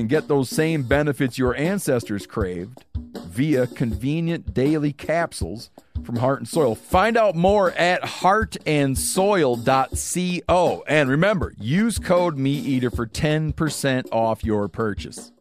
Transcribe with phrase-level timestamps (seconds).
[0.00, 2.86] can get those same benefits your ancestors craved
[3.18, 5.68] via convenient daily capsules
[6.04, 6.74] from Heart and Soil.
[6.74, 10.84] Find out more at heartandsoil.co.
[10.88, 15.32] And remember, use code MeatEater for 10% off your purchase.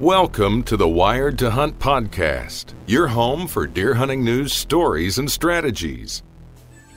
[0.00, 5.30] Welcome to the Wired to Hunt podcast, your home for deer hunting news, stories, and
[5.30, 6.22] strategies.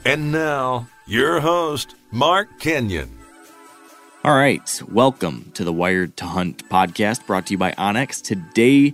[0.06, 3.19] And now, your host, Mark Kenyon.
[4.22, 8.20] All right, welcome to the Wired to Hunt podcast brought to you by Onyx.
[8.20, 8.94] Today,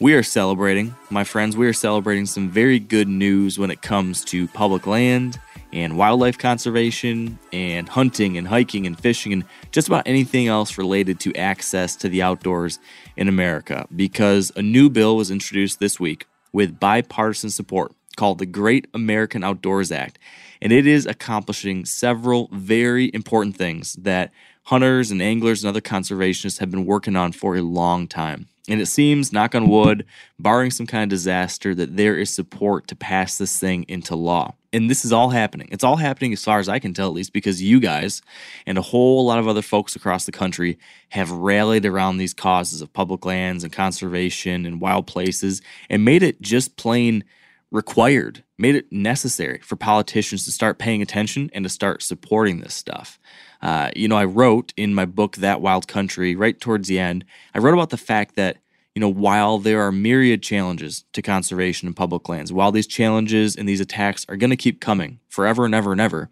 [0.00, 4.24] we are celebrating, my friends, we are celebrating some very good news when it comes
[4.24, 5.38] to public land
[5.74, 11.20] and wildlife conservation and hunting and hiking and fishing and just about anything else related
[11.20, 12.78] to access to the outdoors
[13.14, 18.46] in America because a new bill was introduced this week with bipartisan support called the
[18.46, 20.18] Great American Outdoors Act.
[20.60, 24.32] And it is accomplishing several very important things that
[24.64, 28.46] hunters and anglers and other conservationists have been working on for a long time.
[28.68, 30.06] And it seems, knock on wood,
[30.38, 34.54] barring some kind of disaster, that there is support to pass this thing into law.
[34.72, 35.68] And this is all happening.
[35.72, 38.22] It's all happening as far as I can tell, at least, because you guys
[38.64, 40.78] and a whole lot of other folks across the country
[41.10, 46.22] have rallied around these causes of public lands and conservation and wild places and made
[46.22, 47.24] it just plain
[47.72, 52.74] required, made it necessary for politicians to start paying attention and to start supporting this
[52.74, 53.18] stuff.
[53.62, 57.24] Uh, you know, I wrote in my book, That Wild Country, right towards the end,
[57.54, 58.58] I wrote about the fact that,
[58.94, 63.56] you know, while there are myriad challenges to conservation and public lands, while these challenges
[63.56, 66.28] and these attacks are going to keep coming forever and ever and ever,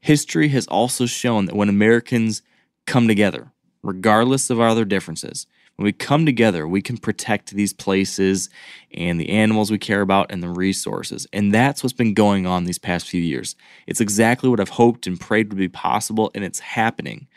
[0.00, 2.42] history has also shown that when Americans
[2.86, 3.52] come together,
[3.82, 5.46] regardless of our other differences,
[5.80, 8.50] when we come together, we can protect these places
[8.92, 11.26] and the animals we care about and the resources.
[11.32, 13.56] And that's what's been going on these past few years.
[13.86, 17.28] It's exactly what I've hoped and prayed would be possible, and it's happening.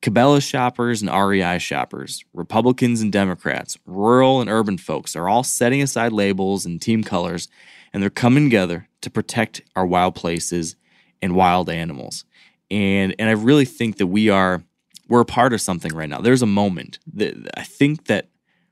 [0.00, 5.82] Cabela's shoppers and REI shoppers, Republicans and Democrats, rural and urban folks are all setting
[5.82, 7.48] aside labels and team colors,
[7.92, 10.74] and they're coming together to protect our wild places
[11.20, 12.24] and wild animals.
[12.70, 14.62] And, and I really think that we are
[15.08, 16.20] we're a part of something right now.
[16.20, 16.98] There's a moment
[17.56, 18.28] I think that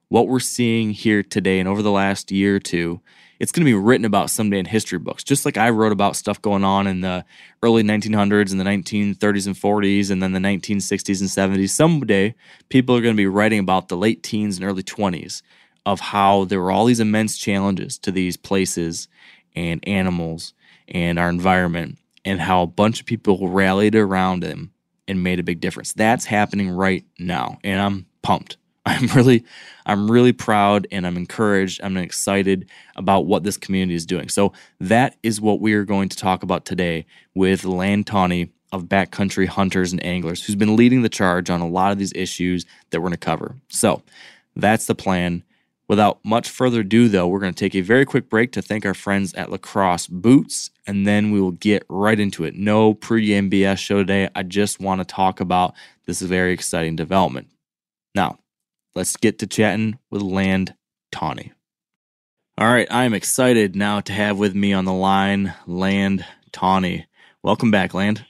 [0.09, 3.01] what we're seeing here today and over the last year or two,
[3.41, 5.25] it's going to be written about someday in history books.
[5.25, 7.25] Just like I wrote about stuff going on in the
[7.63, 11.71] early 1900s and the 1930s and 40s and then the 1960s and 70s.
[11.71, 12.35] Someday,
[12.69, 15.41] people are going to be writing about the late teens and early 20s
[15.87, 19.09] of how there were all these immense challenges to these places
[19.57, 20.53] and animals
[20.89, 24.72] and our environment and how a bunch of people rallied around them
[25.09, 25.93] and made a big difference.
[25.93, 28.57] That's happening right now, and I'm pumped.
[28.87, 29.45] I'm really,
[29.87, 31.81] I'm really proud and I'm encouraged.
[31.85, 34.29] I'm excited about what this community is doing.
[34.29, 38.85] So that is what we are going to talk about today with Land Tawney of
[38.85, 42.67] Backcountry Hunters and Anglers, who's been leading the charge on a lot of these issues
[42.91, 43.55] that we're going to cover.
[43.69, 44.03] So
[44.57, 45.45] that's the plan.
[45.93, 48.87] Without much further ado, though, we're going to take a very quick break to thank
[48.87, 52.55] our friends at Lacrosse Boots, and then we will get right into it.
[52.55, 54.31] No pre-game BS show today.
[54.35, 55.75] I just want to talk about
[56.07, 57.49] this very exciting development.
[58.15, 58.39] Now,
[58.95, 60.73] let's get to chatting with Land
[61.11, 61.53] Tawney.
[62.57, 67.05] All right, I am excited now to have with me on the line Land Tawney.
[67.43, 68.25] Welcome back, Land.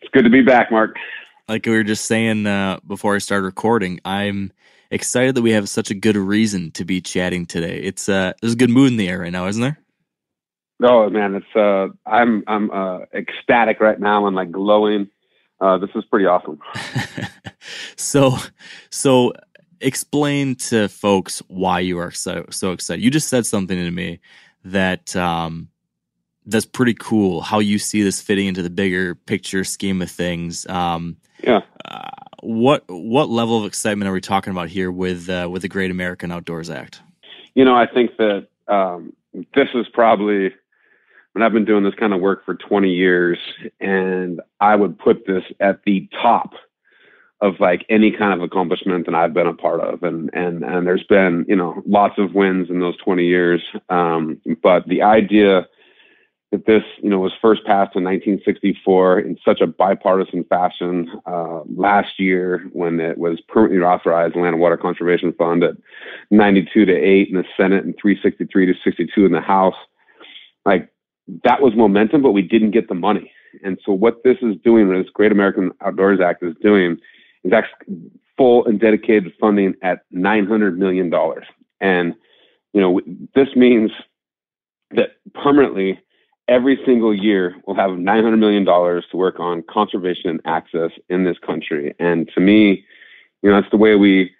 [0.00, 0.96] It's good to be back, Mark.
[1.46, 4.50] Like we were just saying uh, before I started recording, I'm
[4.92, 7.78] excited that we have such a good reason to be chatting today.
[7.78, 9.78] It's uh, there's a good mood in the air right now, isn't there?
[10.82, 15.08] Oh man, it's uh, I'm I'm uh, ecstatic right now and like glowing.
[15.60, 16.58] Uh, this is pretty awesome.
[17.96, 18.36] so,
[18.90, 19.32] so
[19.80, 23.02] explain to folks why you are so so excited.
[23.02, 24.20] You just said something to me
[24.64, 25.68] that um,
[26.46, 27.40] that's pretty cool.
[27.40, 30.66] How you see this fitting into the bigger picture scheme of things.
[30.66, 31.60] Um, yeah.
[31.84, 32.08] Uh,
[32.42, 35.90] what what level of excitement are we talking about here with uh, with the Great
[35.90, 37.00] American Outdoors Act?
[37.54, 39.12] You know, I think that um,
[39.54, 40.52] this is probably
[41.32, 43.38] when I've been doing this kind of work for 20 years,
[43.80, 46.52] and I would put this at the top
[47.40, 50.02] of like any kind of accomplishment that I've been a part of.
[50.02, 53.60] And, and, and there's been, you know, lots of wins in those 20 years.
[53.88, 55.66] Um, but the idea
[56.52, 61.62] that this, you know, was first passed in 1964 in such a bipartisan fashion uh,
[61.74, 65.76] last year when it was permanently authorized, Land and Water Conservation Fund at
[66.30, 69.74] 92 to 8 in the Senate and 363 to 62 in the House.
[70.66, 70.92] Like
[71.42, 73.32] that was momentum, but we didn't get the money.
[73.64, 76.98] And so what this is doing, what this Great American Outdoors Act is doing,
[77.44, 81.10] is actually full and dedicated funding at $900 million.
[81.80, 82.14] And,
[82.74, 83.00] you know,
[83.34, 83.90] this means
[84.90, 85.98] that permanently
[86.48, 91.38] every single year we'll have $900 million to work on conservation and access in this
[91.38, 91.94] country.
[91.98, 92.84] And to me,
[93.42, 94.32] you know, that's the way we,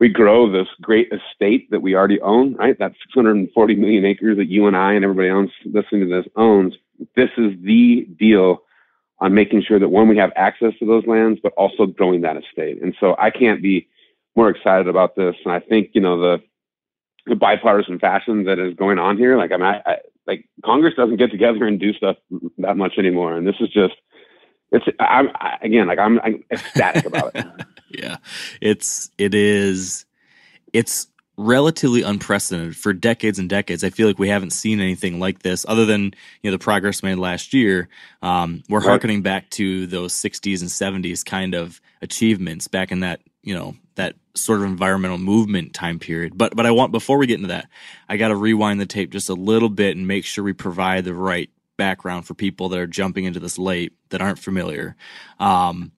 [0.00, 2.78] we grow this great estate that we already own, right?
[2.78, 6.74] That 640 million acres that you and I and everybody else listening to this owns.
[7.16, 8.62] This is the deal
[9.20, 12.36] on making sure that one, we have access to those lands, but also growing that
[12.36, 12.82] estate.
[12.82, 13.88] And so I can't be
[14.36, 15.36] more excited about this.
[15.44, 16.42] And I think, you know, the,
[17.26, 21.16] the bipartisan fashion that is going on here, like I'm, I, I, like Congress doesn't
[21.16, 22.16] get together and do stuff
[22.58, 23.36] that much anymore.
[23.36, 23.94] And this is just,
[24.72, 27.46] it's, I'm, I, again, like I'm, I'm ecstatic about it.
[27.90, 28.16] yeah,
[28.60, 30.06] it's, it is,
[30.72, 33.82] it's relatively unprecedented for decades and decades.
[33.82, 37.02] I feel like we haven't seen anything like this other than, you know, the progress
[37.02, 37.88] made last year.
[38.22, 38.88] Um, we're right.
[38.88, 43.74] harkening back to those 60s and 70s kind of achievements back in that, you know,
[43.96, 46.36] that sort of environmental movement time period.
[46.36, 47.68] But, but I want, before we get into that,
[48.08, 51.04] I got to rewind the tape just a little bit and make sure we provide
[51.04, 54.96] the right background for people that are jumping into this late that aren't familiar.
[55.38, 55.92] Um,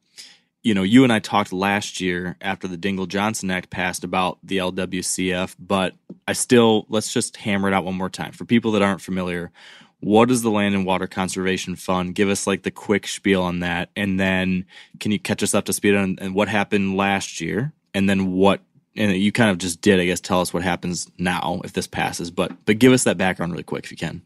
[0.67, 4.39] you know, you and I talked last year after the Dingell Johnson Act passed about
[4.43, 5.95] the LWCF, but
[6.27, 9.53] I still let's just hammer it out one more time for people that aren't familiar.
[10.01, 12.17] What is the Land and Water Conservation Fund?
[12.17, 14.67] Give us like the quick spiel on that, and then
[14.99, 18.33] can you catch us up to speed on and what happened last year, and then
[18.33, 18.61] what
[18.95, 20.21] and you kind of just did, I guess.
[20.21, 23.65] Tell us what happens now if this passes, but but give us that background really
[23.65, 24.23] quick if you can.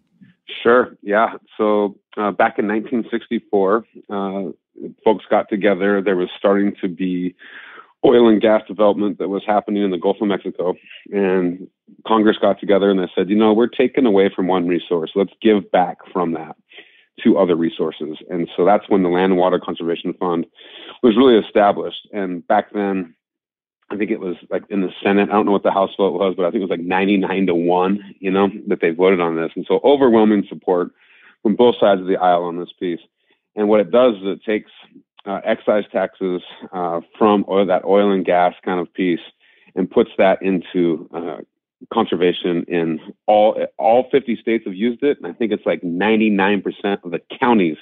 [0.63, 0.97] Sure.
[1.03, 1.35] Yeah.
[1.57, 4.43] So uh, back in 1964, uh,
[5.05, 6.03] folks got together.
[6.03, 7.35] There was starting to be
[8.05, 10.75] oil and gas development that was happening in the Gulf of Mexico.
[11.13, 11.69] And
[12.07, 15.13] Congress got together and they said, you know, we're taking away from one resource.
[15.15, 16.57] Let's give back from that
[17.25, 18.17] to other resources.
[18.31, 20.47] And so that's when the Land and Water Conservation Fund
[21.03, 22.09] was really established.
[22.13, 23.15] And back then,
[23.91, 25.29] I think it was like in the Senate.
[25.31, 27.47] I don't know what the House vote was, but I think it was like 99
[27.47, 29.51] to 1, you know, that they voted on this.
[29.57, 30.93] And so overwhelming support
[31.43, 33.01] from both sides of the aisle on this piece.
[33.57, 34.71] And what it does is it takes
[35.27, 36.43] uh, excise taxes
[36.73, 39.21] uh, from oil, that oil and gas kind of piece
[39.75, 41.39] and puts that into uh,
[41.93, 46.63] conservation in all all 50 states have used it, and I think it's like 99%
[47.05, 47.77] of the counties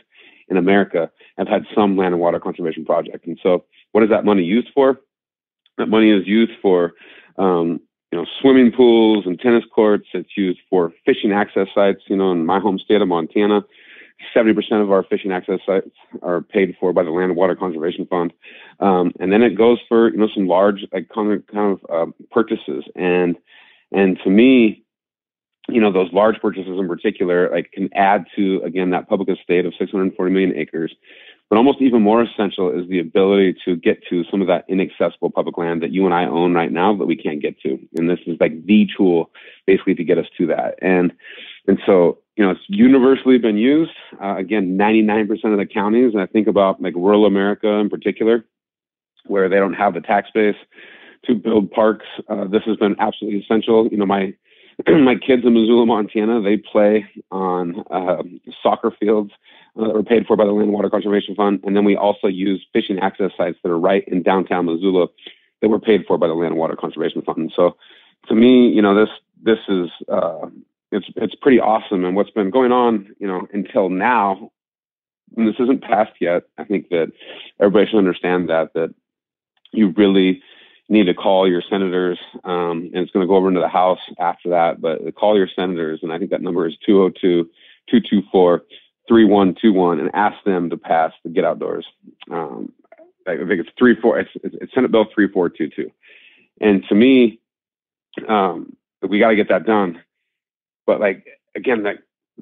[0.49, 3.27] in America have had some land and water conservation project.
[3.27, 5.01] And so, what is that money used for?
[5.79, 6.93] That money is used for
[7.39, 7.81] um,
[8.13, 10.07] you know swimming pools and tennis courts.
[10.13, 12.03] It's used for fishing access sites.
[12.07, 13.63] You know, in my home state of Montana,
[14.35, 15.91] 70% of our fishing access sites
[16.23, 18.33] are paid for by the Land and Water Conservation Fund.
[18.81, 22.85] Um, and then it goes for, you know, some large like, kind of, uh, purchases.
[22.97, 23.37] And,
[23.93, 24.85] and to me,
[25.69, 29.67] you know, those large purchases in particular, like can add to, again, that public estate
[29.67, 30.95] of 640 million acres.
[31.51, 35.31] But almost even more essential is the ability to get to some of that inaccessible
[35.31, 37.79] public land that you and I own right now that we can't get to.
[37.97, 39.31] And this is like the tool
[39.67, 40.75] basically to get us to that.
[40.83, 41.13] And,
[41.67, 43.91] and so you know, it's universally been used.
[44.23, 48.45] Uh, again, 99% of the counties, and I think about like rural America in particular,
[49.27, 50.55] where they don't have the tax base
[51.25, 52.07] to build parks.
[52.29, 53.89] Uh, this has been absolutely essential.
[53.89, 54.35] You know, my
[54.89, 58.23] my kids in Missoula, Montana, they play on uh,
[58.63, 59.33] soccer fields
[59.77, 61.97] uh, that are paid for by the Land and Water Conservation Fund, and then we
[61.97, 65.09] also use fishing access sites that are right in downtown Missoula
[65.61, 67.53] that were paid for by the Land and Water Conservation Fund.
[67.55, 67.77] So,
[68.29, 69.11] to me, you know, this
[69.43, 70.49] this is uh,
[70.93, 72.05] it's it's pretty awesome.
[72.05, 74.51] And what's been going on, you know, until now,
[75.37, 76.45] and this isn't passed yet.
[76.57, 77.13] I think that
[77.61, 78.95] everybody should understand that that
[79.73, 80.43] you really
[80.89, 83.99] need to call your senators, um, and it's going to go over into the House
[84.19, 84.81] after that.
[84.81, 87.45] But call your senators, and I think that number is 202
[87.91, 88.63] 224
[89.09, 91.87] 3121, and ask them to pass the Get Outdoors.
[92.31, 92.73] Um,
[93.27, 94.19] I think it's three four.
[94.19, 95.91] It's, it's Senate Bill 3422,
[96.61, 97.41] and to me,
[98.27, 98.75] um,
[99.07, 100.01] we got to get that done
[100.89, 102.01] but like again, like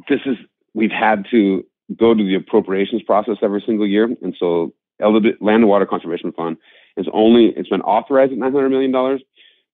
[0.08, 0.36] this is
[0.72, 5.68] we've had to go to the appropriations process every single year, and so Land and
[5.68, 6.56] Water Conservation Fund
[6.96, 9.22] It's only it's been authorized at 900 million dollars,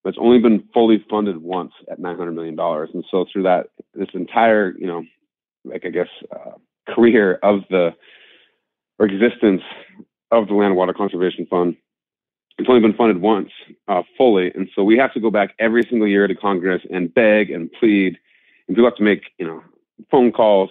[0.02, 2.90] but it's only been fully funded once at 900 million dollars.
[2.92, 5.04] And so through that, this entire you know,
[5.64, 6.52] like I guess, uh,
[6.94, 7.90] career of the
[8.98, 9.62] or existence
[10.30, 11.76] of the Land Water Conservation Fund,
[12.58, 13.50] it's only been funded once
[13.88, 17.12] uh, fully, and so we have to go back every single year to Congress and
[17.12, 18.18] beg and plead,
[18.66, 19.62] and people have to make you know
[20.10, 20.70] phone calls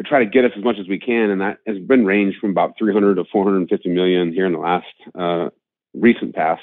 [0.00, 2.38] to try to get us as much as we can, and that has been ranged
[2.40, 5.50] from about 300 to 450 million here in the last uh,
[5.94, 6.62] recent past,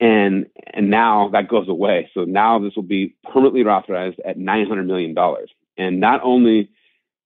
[0.00, 2.10] and and now that goes away.
[2.14, 6.70] So now this will be permanently authorized at 900 million dollars, and not only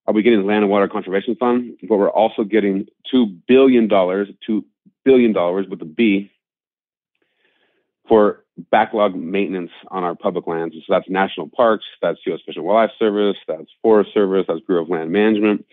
[0.05, 3.87] are we getting the Land and Water Conservation Fund, but we're also getting two billion
[3.87, 4.65] dollars, two
[5.05, 6.31] billion dollars with a B
[8.07, 10.75] for backlog maintenance on our public lands.
[10.75, 12.41] So that's national parks, that's U.S.
[12.45, 15.65] Fish and Wildlife Service, that's Forest Service, that's Bureau of Land Management.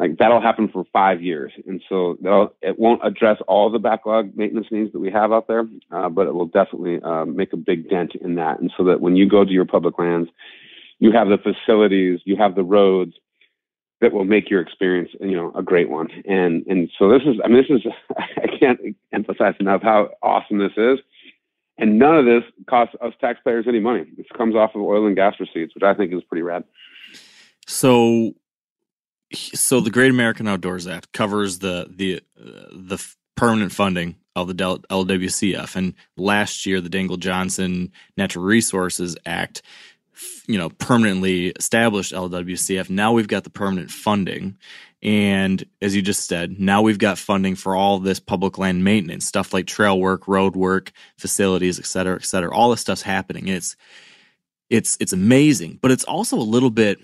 [0.00, 2.18] Like that'll happen for five years, and so
[2.62, 6.26] it won't address all the backlog maintenance needs that we have out there, uh, but
[6.26, 8.60] it will definitely uh, make a big dent in that.
[8.60, 10.30] And so that when you go to your public lands,
[10.98, 13.12] you have the facilities, you have the roads
[14.00, 16.08] that will make your experience, you know, a great one.
[16.26, 18.80] And and so this is, I mean, this is, I can't
[19.12, 20.98] emphasize enough how awesome this is
[21.80, 24.04] and none of this costs us taxpayers any money.
[24.16, 26.64] This comes off of oil and gas receipts, which I think is pretty rad.
[27.66, 28.34] So,
[29.32, 33.04] so the Great American Outdoors Act covers the the uh, the
[33.36, 39.62] permanent funding of the LWCF, and last year the Dingell Johnson Natural Resources Act,
[40.46, 42.90] you know, permanently established LWCF.
[42.90, 44.56] Now we've got the permanent funding,
[45.02, 49.26] and as you just said, now we've got funding for all this public land maintenance,
[49.26, 52.54] stuff like trail work, road work, facilities, et cetera, et cetera.
[52.54, 53.48] All this stuff's happening.
[53.48, 53.76] It's
[54.68, 57.00] it's it's amazing, but it's also a little bit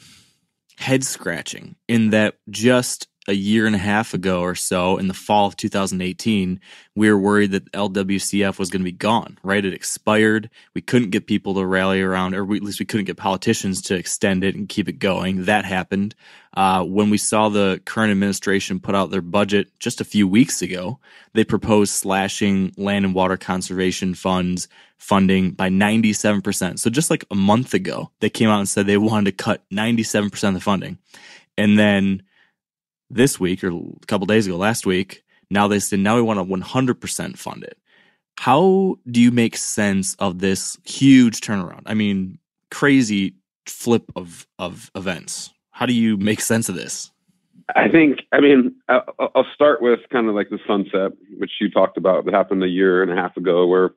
[0.79, 5.15] head scratching in that just a year and a half ago or so in the
[5.15, 6.61] fall of 2018,
[6.95, 9.65] we were worried that LWCF was going to be gone, right?
[9.65, 10.49] It expired.
[10.75, 13.83] We couldn't get people to rally around, or we, at least we couldn't get politicians
[13.83, 15.45] to extend it and keep it going.
[15.45, 16.15] That happened.
[16.55, 20.63] Uh, when we saw the current administration put out their budget just a few weeks
[20.63, 20.99] ago,
[21.35, 24.69] they proposed slashing land and water conservation funds
[24.99, 26.79] funding by 97%.
[26.79, 29.69] So just like a month ago, they came out and said they wanted to cut
[29.71, 30.99] 97% of the funding.
[31.59, 32.23] And then
[33.11, 36.39] this week or a couple days ago, last week, now they said now we want
[36.39, 37.79] to 100% fund it.
[38.39, 41.83] How do you make sense of this huge turnaround?
[41.87, 42.39] I mean,
[42.71, 43.35] crazy
[43.67, 45.53] flip of of events.
[45.71, 47.11] How do you make sense of this?
[47.75, 51.97] I think, I mean, I'll start with kind of like the sunset, which you talked
[51.97, 53.91] about that happened a year and a half ago, where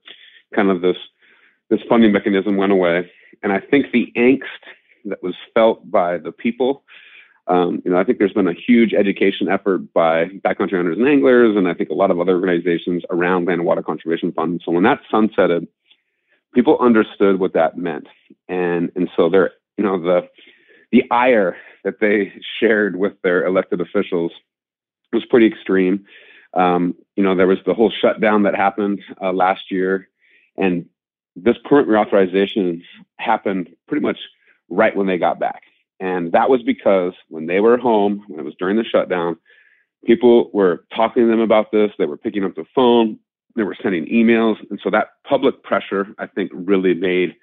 [0.56, 0.98] kind of this
[1.70, 3.12] this funding mechanism went away,
[3.44, 4.64] and I think the angst
[5.06, 6.84] that was felt by the people
[7.50, 11.08] um, you know, I think there's been a huge education effort by backcountry hunters and
[11.08, 14.64] anglers, and I think a lot of other organizations around land and water conservation funds.
[14.64, 15.68] So when that sunsetted,
[16.54, 18.08] people understood what that meant,
[18.48, 20.30] and and so there, you know, the
[20.92, 24.32] the ire that they shared with their elected officials
[25.12, 26.06] was pretty extreme.
[26.54, 30.08] Um, you know, there was the whole shutdown that happened uh, last year,
[30.56, 30.86] and
[31.36, 32.84] this permit reauthorization
[33.18, 34.20] happened pretty much
[34.70, 35.64] right when they got back.
[36.00, 39.38] And that was because when they were home, when it was during the shutdown,
[40.06, 41.92] people were talking to them about this.
[41.98, 43.20] They were picking up the phone,
[43.56, 44.56] they were sending emails.
[44.70, 47.36] And so that public pressure, I think, really made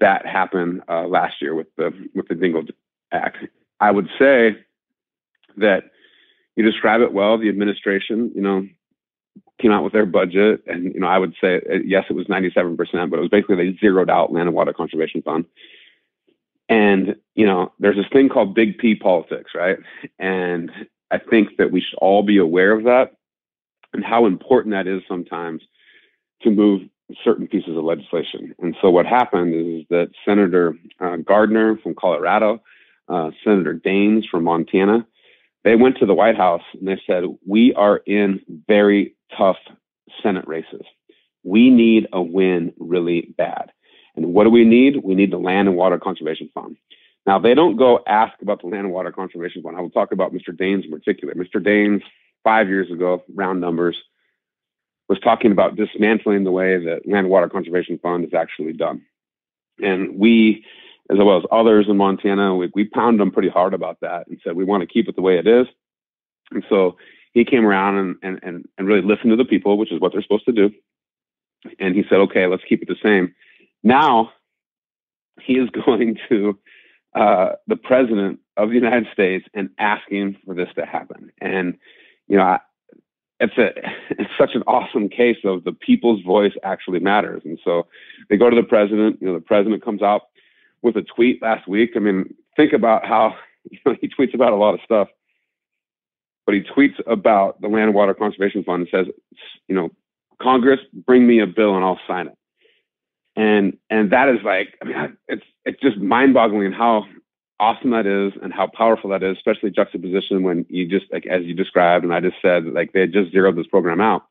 [0.00, 2.68] that happen uh, last year with the with the Dingell
[3.12, 3.38] Act.
[3.80, 4.56] I would say
[5.56, 5.84] that
[6.56, 7.38] you describe it well.
[7.38, 8.66] The administration, you know,
[9.60, 12.26] came out with their budget, and you know, I would say uh, yes, it was
[12.26, 15.44] 97%, but it was basically they zeroed out land and water conservation fund.
[16.68, 19.76] And, you know, there's this thing called big P politics, right?
[20.18, 20.70] And
[21.10, 23.12] I think that we should all be aware of that
[23.92, 25.62] and how important that is sometimes
[26.42, 26.82] to move
[27.22, 28.54] certain pieces of legislation.
[28.58, 32.62] And so what happened is that Senator uh, Gardner from Colorado,
[33.08, 35.06] uh, Senator Daines from Montana,
[35.64, 39.56] they went to the White House and they said, We are in very tough
[40.22, 40.82] Senate races.
[41.42, 43.70] We need a win really bad.
[44.16, 45.02] And what do we need?
[45.02, 46.76] We need the Land and Water Conservation Fund.
[47.26, 49.76] Now, they don't go ask about the Land and Water Conservation Fund.
[49.76, 50.50] I will talk about Mr.
[50.50, 51.34] Daines in particular.
[51.34, 51.56] Mr.
[51.56, 52.02] Daines,
[52.42, 53.96] five years ago, round numbers,
[55.08, 59.02] was talking about dismantling the way that Land and Water Conservation Fund is actually done.
[59.82, 60.64] And we,
[61.10, 64.38] as well as others in Montana, we, we pounded them pretty hard about that and
[64.44, 65.66] said we want to keep it the way it is.
[66.50, 66.96] And so
[67.32, 70.12] he came around and, and, and, and really listened to the people, which is what
[70.12, 70.70] they're supposed to do.
[71.78, 73.34] And he said, okay, let's keep it the same.
[73.84, 74.32] Now
[75.40, 76.58] he is going to
[77.14, 81.30] uh, the president of the United States and asking for this to happen.
[81.40, 81.78] And
[82.26, 82.60] you know, I,
[83.40, 83.70] it's a
[84.10, 87.42] it's such an awesome case of the people's voice actually matters.
[87.44, 87.86] And so
[88.28, 89.18] they go to the president.
[89.20, 90.22] You know, the president comes out
[90.82, 91.92] with a tweet last week.
[91.94, 93.36] I mean, think about how
[93.70, 95.08] you know he tweets about a lot of stuff,
[96.46, 99.14] but he tweets about the Land and Water Conservation Fund and says,
[99.68, 99.90] you know,
[100.40, 102.36] Congress, bring me a bill and I'll sign it.
[103.36, 107.04] And and that is like, I mean, it's it's just mind-boggling how
[107.60, 111.44] awesome that is and how powerful that is, especially juxtaposition when you just like as
[111.44, 114.24] you described and I just said like they just zeroed this program out.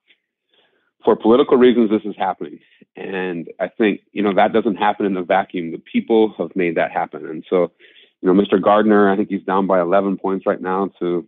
[1.04, 2.60] For political reasons, this is happening.
[2.96, 5.72] And I think, you know, that doesn't happen in a vacuum.
[5.72, 7.26] The people have made that happen.
[7.26, 7.74] And so,
[8.22, 8.62] you know, Mr.
[8.62, 11.28] Gardner, I think he's down by 11 points right now to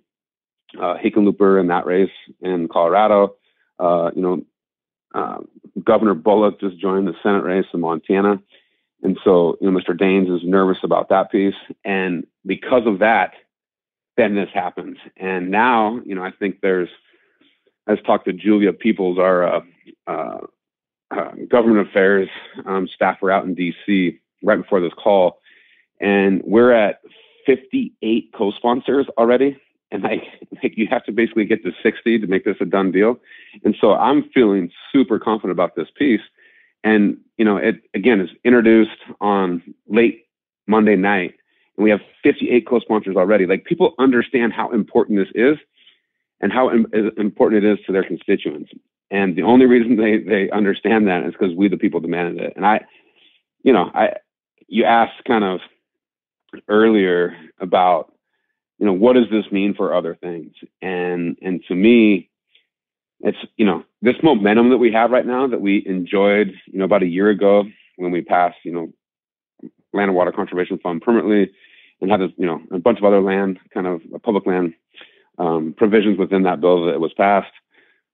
[0.79, 3.35] uh, Hickenlooper in that race in Colorado.
[3.77, 4.41] Uh, you know,
[5.15, 5.37] uh,
[5.83, 8.41] Governor Bullock just joined the Senate race in Montana.
[9.01, 9.97] And so, you know, Mr.
[9.97, 11.55] Daines is nervous about that piece.
[11.83, 13.33] And because of that,
[14.17, 14.97] then this happens.
[15.15, 16.89] And now, you know, I think there's,
[17.87, 19.61] I just talked to Julia Peebles, our uh,
[20.07, 20.37] uh,
[21.11, 22.29] uh, government affairs
[22.65, 25.39] um, staffer out in DC right before this call.
[26.01, 27.01] And we're at
[27.45, 29.57] 58 co sponsors already.
[29.91, 30.23] And like,
[30.63, 33.19] like you have to basically get to 60 to make this a done deal.
[33.63, 36.21] And so I'm feeling super confident about this piece.
[36.83, 40.25] And, you know, it again is introduced on late
[40.67, 41.33] Monday night,
[41.77, 43.45] and we have 58 co-sponsors already.
[43.45, 45.57] Like people understand how important this is
[46.41, 46.87] and how Im-
[47.17, 48.71] important it is to their constituents.
[49.11, 52.53] And the only reason they, they understand that is because we, the people, demanded it.
[52.55, 52.85] And I,
[53.63, 54.15] you know, I,
[54.67, 55.59] you asked kind of
[56.67, 58.13] earlier about,
[58.77, 60.53] you know, what does this mean for other things?
[60.81, 62.29] And, and to me,
[63.21, 66.85] it's you know this momentum that we have right now that we enjoyed you know
[66.85, 67.63] about a year ago
[67.97, 68.91] when we passed you know
[69.93, 71.51] land and water conservation fund permanently
[72.01, 74.73] and had a, you know a bunch of other land kind of public land
[75.37, 77.51] um, provisions within that bill that was passed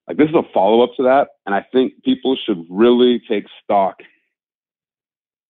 [0.08, 3.46] like this is a follow up to that and i think people should really take
[3.62, 3.96] stock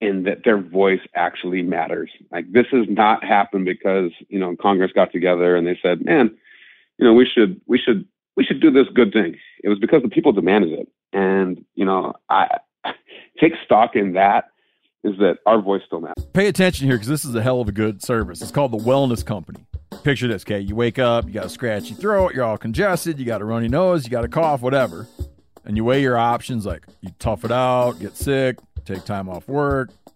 [0.03, 4.91] in that their voice actually matters like this has not happened because you know congress
[4.95, 6.37] got together and they said man
[6.99, 9.37] you know we should we should we should do this good thing.
[9.63, 10.89] It was because the people demanded it.
[11.13, 12.59] And, you know, I
[13.41, 14.47] take stock in that
[15.05, 16.25] is that our voice still matters.
[16.33, 18.41] Pay attention here because this is a hell of a good service.
[18.41, 19.67] It's called the Wellness Company.
[20.05, 20.61] Picture this, okay?
[20.61, 23.69] You wake up, you got a scratchy throat, you're all congested, you got a runny
[23.69, 25.07] nose, you got a cough, whatever.
[25.65, 29.49] And you weigh your options like you tough it out, get sick, take time off
[29.49, 29.91] work,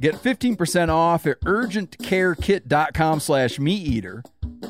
[0.00, 4.24] Get 15% off at urgentcarekit.com slash meateater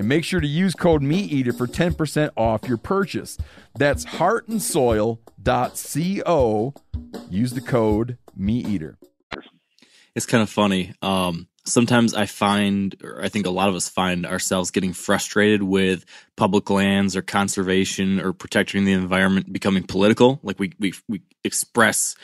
[0.00, 3.36] and make sure to use code MeatEater for 10% off your purchase.
[3.76, 6.74] That's heartandsoil.co.
[7.28, 8.96] Use the code MeatEater.
[10.14, 10.94] It's kind of funny.
[11.02, 15.62] Um, sometimes I find, or I think a lot of us find ourselves getting frustrated
[15.62, 20.40] with public lands or conservation or protecting the environment becoming political.
[20.42, 22.14] Like we we we express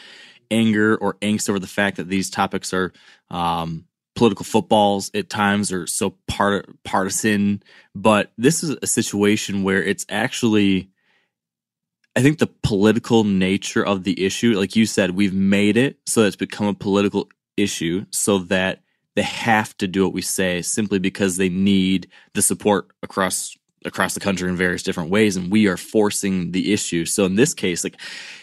[0.50, 2.94] anger or angst over the fact that these topics are
[3.28, 3.84] um,
[4.16, 7.62] political footballs at times are so part partisan.
[7.94, 10.90] But this is a situation where it's actually.
[12.16, 16.22] I think the political nature of the issue, like you said, we've made it so
[16.22, 18.80] that it's become a political issue so that
[19.16, 24.14] they have to do what we say simply because they need the support across across
[24.14, 27.54] the country in various different ways and we are forcing the issue so in this
[27.54, 27.96] case like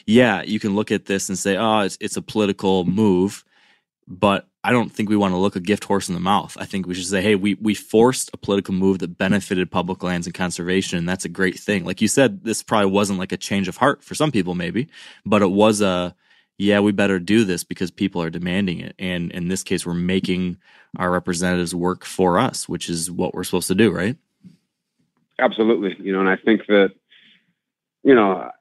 [0.06, 3.44] yeah you can look at this and say oh it's, it's a political move
[4.08, 6.66] but i don't think we want to look a gift horse in the mouth i
[6.66, 10.28] think we should say hey we we forced a political move that benefited public lands
[10.28, 13.38] and conservation and that's a great thing like you said this probably wasn't like a
[13.38, 14.88] change of heart for some people maybe
[15.26, 16.16] but it was a
[16.58, 18.96] yeah, we better do this because people are demanding it.
[19.00, 20.58] And in this case, we're making
[20.98, 24.16] our representatives work for us, which is what we're supposed to do, right?
[25.40, 25.96] Absolutely.
[26.00, 26.92] You know, and I think that,
[28.04, 28.52] you know,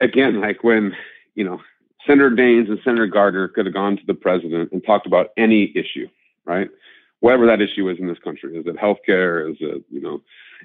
[0.00, 0.94] again, like when,
[1.34, 1.60] you know,
[2.06, 5.72] Senator Daines and Senator Gardner could have gone to the president and talked about any
[5.74, 6.08] issue,
[6.44, 6.68] right?
[7.20, 8.56] Whatever that issue is in this country.
[8.56, 9.50] Is it healthcare?
[9.50, 10.22] Is it, you know,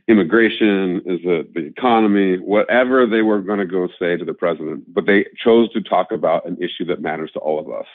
[0.08, 1.02] immigration?
[1.06, 2.38] Is it the economy?
[2.38, 6.12] Whatever they were going to go say to the president, but they chose to talk
[6.12, 7.88] about an issue that matters to all of us.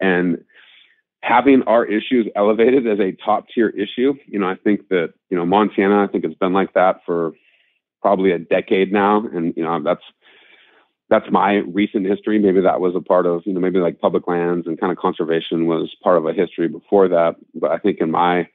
[0.00, 0.42] And
[1.22, 5.36] having our issues elevated as a top tier issue, you know, I think that, you
[5.36, 7.32] know, Montana, I think it's been like that for
[8.00, 9.26] probably a decade now.
[9.26, 10.02] And, you know, that's,
[11.12, 12.38] that's my recent history.
[12.38, 14.96] Maybe that was a part of, you know, maybe like public lands and kind of
[14.96, 17.36] conservation was part of a history before that.
[17.54, 18.48] But I think in my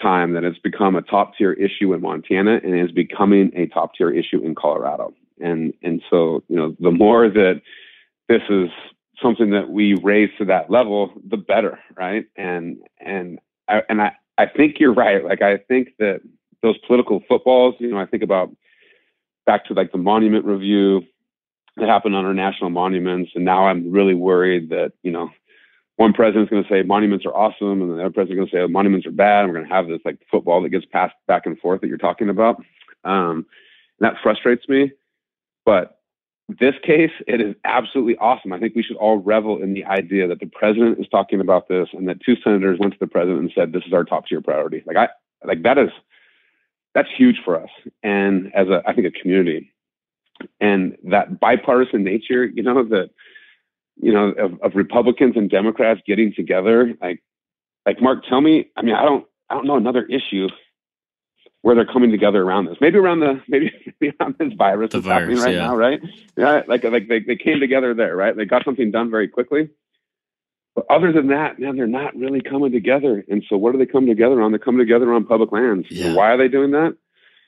[0.00, 3.96] time that it's become a top tier issue in Montana and is becoming a top
[3.96, 5.12] tier issue in Colorado.
[5.40, 7.62] And and so you know the more that
[8.28, 8.68] this is
[9.20, 12.26] something that we raise to that level, the better, right?
[12.36, 15.24] And and I, and I I think you're right.
[15.24, 16.20] Like I think that
[16.62, 18.50] those political footballs, you know, I think about
[19.46, 21.02] back to like the monument review
[21.78, 25.30] that happened on our national monuments, and now I'm really worried that you know
[25.96, 28.60] one president's going to say monuments are awesome, and the other president's going to say
[28.60, 29.44] oh, monuments are bad.
[29.44, 31.88] And we're going to have this like football that gets passed back and forth that
[31.88, 32.62] you're talking about.
[33.04, 33.46] Um,
[34.00, 34.92] that frustrates me.
[35.64, 35.98] But
[36.48, 38.52] this case, it is absolutely awesome.
[38.52, 41.68] I think we should all revel in the idea that the president is talking about
[41.68, 44.26] this, and that two senators went to the president and said, "This is our top
[44.26, 45.08] tier priority." Like I,
[45.44, 45.90] like that is
[46.94, 47.70] that's huge for us,
[48.02, 49.72] and as a I think a community,
[50.60, 52.44] and that bipartisan nature.
[52.44, 53.10] You know that
[54.00, 56.94] you know, of, of Republicans and Democrats getting together.
[57.00, 57.22] Like,
[57.84, 58.70] like Mark, tell me.
[58.76, 60.48] I mean, I don't, I don't know another issue
[61.62, 62.76] where they're coming together around this.
[62.80, 65.66] Maybe around the, maybe, maybe around this virus the that's virus, happening right yeah.
[65.66, 66.00] now, right?
[66.36, 68.36] Yeah, like, like they, they came together there, right?
[68.36, 69.70] They got something done very quickly.
[70.76, 73.24] But other than that, man, they're not really coming together.
[73.28, 74.52] And so, what do they come together on?
[74.52, 75.88] They come together on public lands.
[75.90, 76.14] Yeah.
[76.14, 76.96] why are they doing that?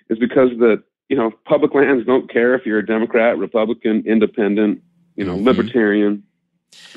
[0.09, 4.81] Is because the you know public lands don't care if you're a Democrat, Republican, Independent,
[5.17, 5.45] you know, mm-hmm.
[5.45, 6.23] Libertarian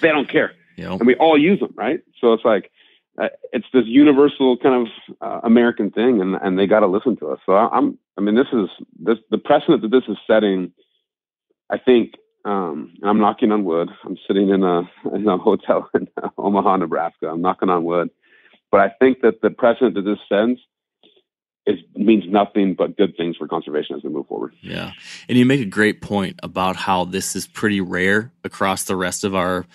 [0.01, 0.99] they don't care, yep.
[0.99, 2.01] and we all use them, right?
[2.19, 2.71] So it's like
[3.17, 7.17] uh, it's this universal kind of uh, American thing, and and they got to listen
[7.17, 7.39] to us.
[7.45, 10.71] So I'm, I mean, this is this the precedent that this is setting.
[11.69, 12.13] I think
[12.45, 13.89] um, I'm knocking on wood.
[14.05, 17.29] I'm sitting in a in a hotel in Omaha, Nebraska.
[17.29, 18.09] I'm knocking on wood,
[18.71, 20.59] but I think that the precedent that this sends
[21.65, 24.53] it means nothing but good things for conservation as we move forward.
[24.61, 24.91] Yeah.
[25.29, 29.23] And you make a great point about how this is pretty rare across the rest
[29.23, 29.65] of our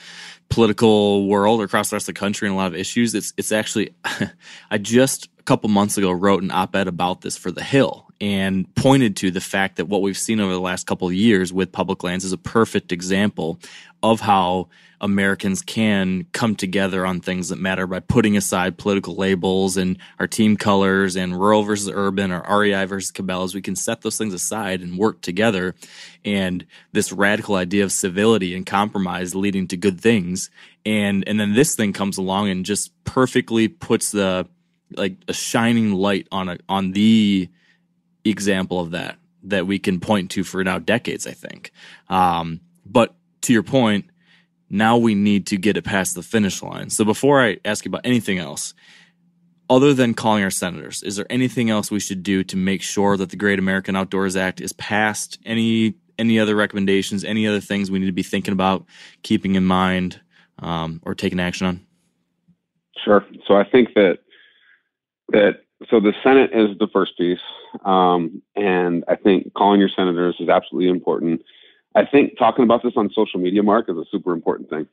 [0.51, 3.15] political world, across the rest of the country, and a lot of issues.
[3.15, 3.95] It's it's actually
[4.71, 8.73] I just a couple months ago wrote an op-ed about this for The Hill and
[8.75, 11.71] pointed to the fact that what we've seen over the last couple of years with
[11.71, 13.61] public lands is a perfect example
[14.03, 14.69] of how
[15.01, 20.27] Americans can come together on things that matter by putting aside political labels and our
[20.27, 23.55] team colors and rural versus urban or REI versus Cabela's.
[23.55, 25.77] We can set those things aside and work together.
[26.25, 30.51] And this radical idea of civility and compromise leading to good things.
[30.85, 34.49] And, and then this thing comes along and just perfectly puts the,
[34.91, 37.49] like a shining light on a, on the
[38.31, 41.73] example of that that we can point to for now decades, I think.
[42.09, 44.07] Um, but to your point,
[44.71, 46.91] now we need to get it past the finish line.
[46.91, 48.75] So before I ask you about anything else,
[49.71, 53.17] other than calling our senators, is there anything else we should do to make sure
[53.17, 55.39] that the Great American Outdoors Act is passed?
[55.45, 57.23] Any any other recommendations?
[57.23, 58.85] Any other things we need to be thinking about,
[59.23, 60.21] keeping in mind,
[60.59, 61.87] um, or taking action on?
[63.05, 63.25] Sure.
[63.47, 64.19] So I think that
[65.29, 67.39] that so the Senate is the first piece,
[67.85, 71.43] um, and I think calling your senators is absolutely important.
[71.95, 74.87] I think talking about this on social media, Mark, is a super important thing.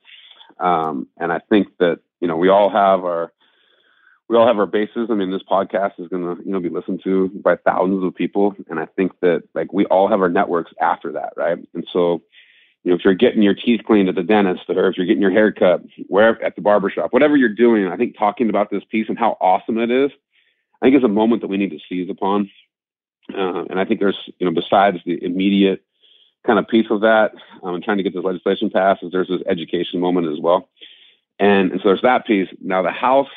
[0.60, 3.32] Um, and I think that you know we all have our
[4.28, 5.10] we all have our bases.
[5.12, 8.16] I mean, this podcast is going to, you know, be listened to by thousands of
[8.16, 8.56] people.
[8.70, 11.34] And I think that like we all have our networks after that.
[11.38, 11.58] Right.
[11.74, 12.24] And so,
[12.84, 15.22] you know, if you're getting your teeth cleaned at the dentist or if you're getting
[15.22, 18.84] your hair cut, wherever at the barbershop, whatever you're doing, I think talking about this
[18.90, 20.12] piece and how awesome it is,
[20.82, 22.50] I think is a moment that we need to seize upon.
[23.34, 25.84] Uh, and I think there's, you know, besides the immediate
[26.46, 27.32] kind of piece of that,
[27.64, 30.70] um, trying to get this legislation passed, is there's this education moment as well.
[31.40, 32.48] And, and so there's that piece.
[32.62, 33.30] Now the House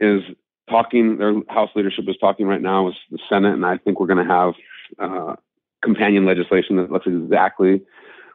[0.00, 0.22] is
[0.68, 4.06] talking, their House leadership is talking right now with the Senate, and I think we're
[4.06, 4.54] going to have
[4.98, 5.36] uh,
[5.82, 7.82] companion legislation that looks exactly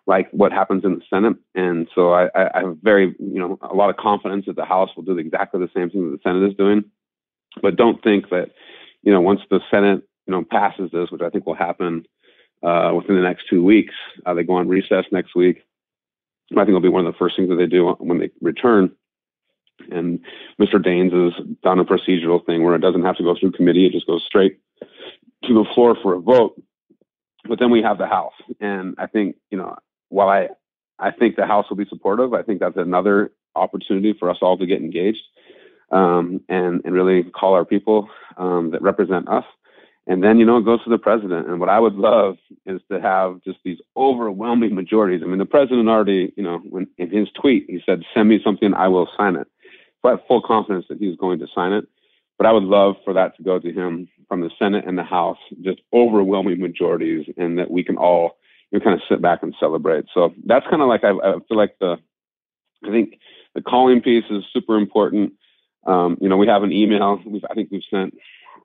[0.08, 1.38] like what happens in the Senate.
[1.56, 4.90] And so I, I have very, you know, a lot of confidence that the House
[4.96, 6.86] will do exactly the same thing that the Senate is doing.
[7.62, 8.52] But don't think that,
[9.02, 12.06] you know, once the Senate, you know, passes this, which I think will happen
[12.64, 13.94] uh, within the next two weeks,
[14.26, 15.64] uh, they go on recess next week.
[16.52, 18.92] I think it'll be one of the first things that they do when they return.
[19.92, 20.20] And
[20.60, 20.76] Mr.
[20.76, 23.92] Daines has done a procedural thing where it doesn't have to go through committee; it
[23.92, 24.60] just goes straight
[25.44, 26.62] to the floor for a vote.
[27.48, 29.76] But then we have the House, and I think you know,
[30.10, 30.50] while I
[30.98, 34.58] I think the House will be supportive, I think that's another opportunity for us all
[34.58, 35.24] to get engaged
[35.92, 39.46] um, and and really call our people um, that represent us.
[40.08, 41.48] And then, you know, it goes to the president.
[41.48, 45.22] And what I would love is to have just these overwhelming majorities.
[45.24, 48.40] I mean, the president already, you know, when in his tweet, he said, send me
[48.44, 49.48] something, I will sign it.
[50.02, 51.88] So I have full confidence that he's going to sign it.
[52.38, 55.04] But I would love for that to go to him from the Senate and the
[55.04, 58.38] House, just overwhelming majorities, and that we can all,
[58.72, 60.06] you know, kind of sit back and celebrate.
[60.14, 61.98] So that's kind of like, I, I feel like the,
[62.84, 63.20] I think
[63.56, 65.34] the calling piece is super important.
[65.88, 67.22] Um, you know, we have an email.
[67.26, 68.16] We've, I think we've sent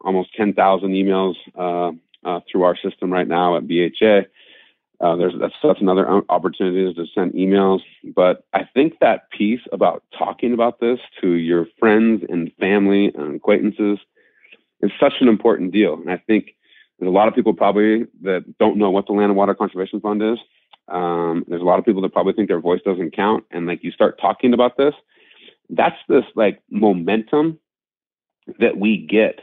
[0.00, 1.92] almost 10,000 emails uh,
[2.24, 4.22] uh, through our system right now at BHA.
[5.00, 7.80] Uh, there's that's, that's another opportunity to send emails.
[8.14, 13.36] But I think that piece about talking about this to your friends and family and
[13.36, 13.98] acquaintances
[14.82, 15.94] is such an important deal.
[15.94, 16.54] And I think
[16.98, 20.00] there's a lot of people probably that don't know what the Land and Water Conservation
[20.00, 20.38] Fund is.
[20.88, 23.44] Um, there's a lot of people that probably think their voice doesn't count.
[23.50, 24.94] And like you start talking about this,
[25.70, 27.58] that's this like momentum
[28.58, 29.40] that we get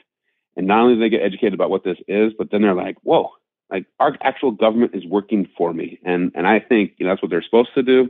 [0.58, 2.98] and not only do they get educated about what this is, but then they're like,
[3.04, 3.30] whoa,
[3.70, 6.00] like our actual government is working for me.
[6.04, 8.10] And and I think you know that's what they're supposed to do.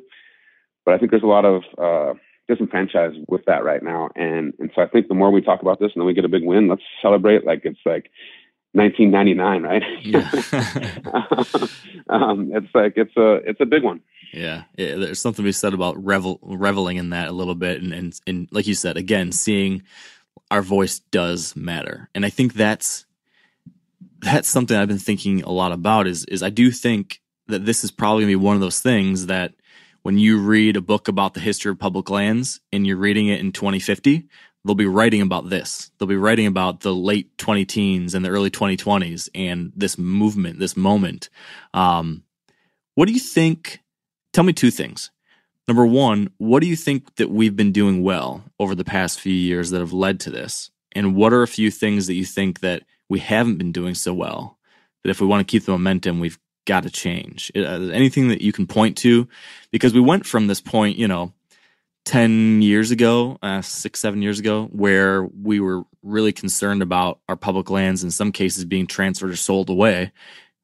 [0.85, 2.13] But I think there's a lot of uh,
[2.47, 4.09] disenfranchised with that right now.
[4.15, 6.25] And and so I think the more we talk about this and then we get
[6.25, 8.09] a big win, let's celebrate like it's like
[8.71, 9.83] 1999, right?
[10.01, 10.29] Yeah.
[12.09, 14.01] um, it's like it's a it's a big one.
[14.33, 17.81] Yeah, yeah, there's something to be said about revel reveling in that a little bit,
[17.81, 19.83] and and and like you said, again, seeing
[20.51, 22.09] our voice does matter.
[22.15, 23.05] And I think that's
[24.19, 27.83] that's something I've been thinking a lot about is is I do think that this
[27.83, 29.53] is probably gonna be one of those things that
[30.01, 33.39] when you read a book about the history of public lands and you're reading it
[33.39, 34.23] in 2050,
[34.63, 35.91] they'll be writing about this.
[35.97, 40.59] They'll be writing about the late 20 teens and the early 2020s and this movement,
[40.59, 41.29] this moment.
[41.73, 42.23] Um,
[42.95, 43.81] what do you think?
[44.33, 45.11] Tell me two things.
[45.67, 49.33] Number one, what do you think that we've been doing well over the past few
[49.33, 50.71] years that have led to this?
[50.93, 54.13] And what are a few things that you think that we haven't been doing so
[54.13, 54.57] well
[55.03, 57.51] that if we want to keep the momentum, we've got to change?
[57.53, 59.27] Uh, anything that you can point to?
[59.69, 61.33] Because we went from this point, you know,
[62.05, 67.35] 10 years ago, uh, six, seven years ago, where we were really concerned about our
[67.35, 70.13] public lands in some cases being transferred or sold away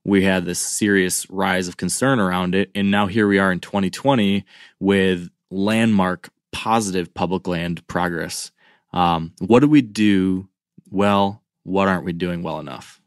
[0.05, 2.69] we had this serious rise of concern around it.
[2.75, 4.45] And now here we are in 2020
[4.79, 8.51] with landmark positive public land progress.
[8.91, 10.47] Um, what do we do
[10.89, 11.41] well?
[11.63, 13.01] What aren't we doing well enough?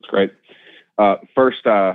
[0.00, 0.32] That's great.
[0.98, 1.94] Uh, first, uh,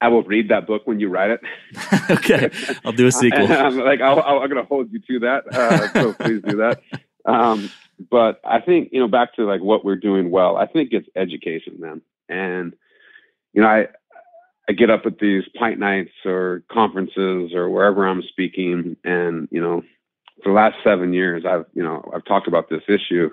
[0.00, 1.40] I will read that book when you write it.
[2.10, 2.50] okay,
[2.84, 3.50] I'll do a sequel.
[3.50, 6.82] I'm like i am going to hold you to that, uh, so please do that.
[7.24, 7.70] Um,
[8.10, 10.56] but I think you know back to like what we're doing well.
[10.56, 12.74] I think it's education, man, and
[13.54, 13.86] you know, I
[14.68, 19.60] I get up at these pint nights or conferences or wherever I'm speaking, and you
[19.60, 19.82] know,
[20.42, 23.30] for the last seven years, I've you know I've talked about this issue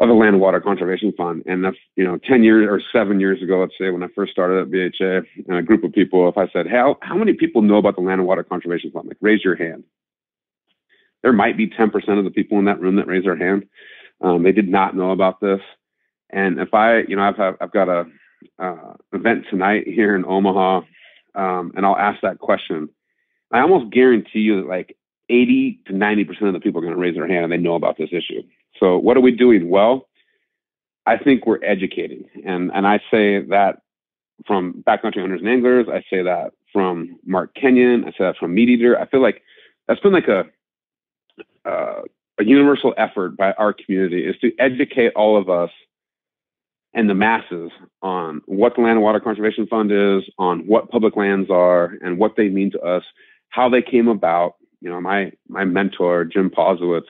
[0.00, 3.20] of the Land and Water Conservation Fund, and that's you know ten years or seven
[3.20, 6.28] years ago, let's say when I first started at BHA, and a group of people,
[6.28, 9.08] if I said, how how many people know about the Land and Water Conservation Fund?
[9.08, 9.84] Like, raise your hand.
[11.22, 13.66] There might be 10% of the people in that room that raise their hand.
[14.20, 15.60] Um, they did not know about this.
[16.30, 18.04] And if I, you know, I've, I've got a,
[18.58, 20.82] uh, event tonight here in Omaha,
[21.34, 22.88] um, and I'll ask that question.
[23.52, 24.96] I almost guarantee you that like
[25.28, 27.56] 80 to 90 percent of the people are going to raise their hand and they
[27.56, 28.42] know about this issue.
[28.78, 30.08] So what are we doing well?
[31.06, 33.80] I think we're educating, and and I say that
[34.46, 35.86] from backcountry hunters and anglers.
[35.88, 38.04] I say that from Mark Kenyon.
[38.04, 39.00] I say that from MeatEater.
[39.00, 39.42] I feel like
[39.86, 40.44] that's been like a
[41.64, 42.02] uh,
[42.38, 45.70] a universal effort by our community is to educate all of us
[46.94, 47.70] and the masses
[48.02, 52.18] on what the Land and Water Conservation Fund is, on what public lands are, and
[52.18, 53.04] what they mean to us,
[53.50, 54.54] how they came about.
[54.80, 57.02] You know, my my mentor Jim Posewitz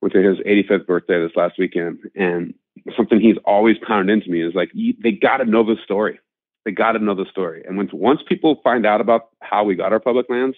[0.00, 2.54] went to his 85th birthday this last weekend, and
[2.96, 4.70] something he's always pounded into me is like
[5.02, 6.20] they got to know the story.
[6.64, 7.64] They got to know the story.
[7.66, 10.56] And once once people find out about how we got our public lands,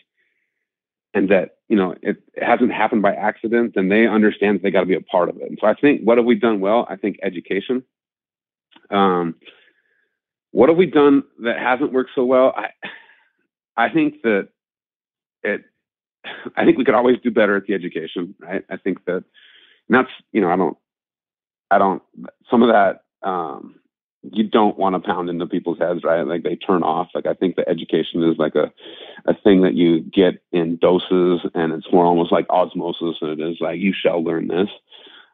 [1.15, 4.81] and that you know it, it hasn't happened by accident, then they understand they got
[4.81, 5.49] to be a part of it.
[5.49, 6.87] And so I think what have we done well?
[6.91, 7.85] I think education.
[8.91, 9.35] Um,
[10.53, 12.55] what have we done that hasn't worked so well?
[12.57, 12.69] I
[13.77, 14.49] I think that
[15.43, 15.63] it.
[16.57, 18.65] I think we could always do better at the education, right?
[18.69, 19.25] I think that,
[19.89, 20.77] and that's you know I don't
[21.71, 22.03] I don't
[22.51, 23.77] some of that um,
[24.23, 26.23] you don't want to pound into people's heads, right?
[26.27, 27.09] Like they turn off.
[27.15, 28.73] Like I think the education is like a
[29.27, 33.51] a thing that you get in doses, and it's more almost like osmosis, and it
[33.51, 34.69] is like you shall learn this.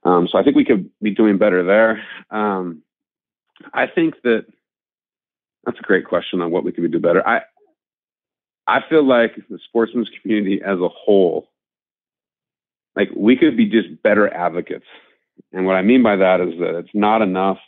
[0.04, 2.02] Um, so I think we could be doing better there.
[2.30, 2.82] Um,
[3.72, 4.46] I think that
[5.64, 7.26] that's a great question on what we could do better.
[7.26, 7.42] I
[8.66, 11.48] I feel like the sportsman's community as a whole,
[12.96, 14.86] like we could be just better advocates.
[15.52, 17.58] And what I mean by that is that it's not enough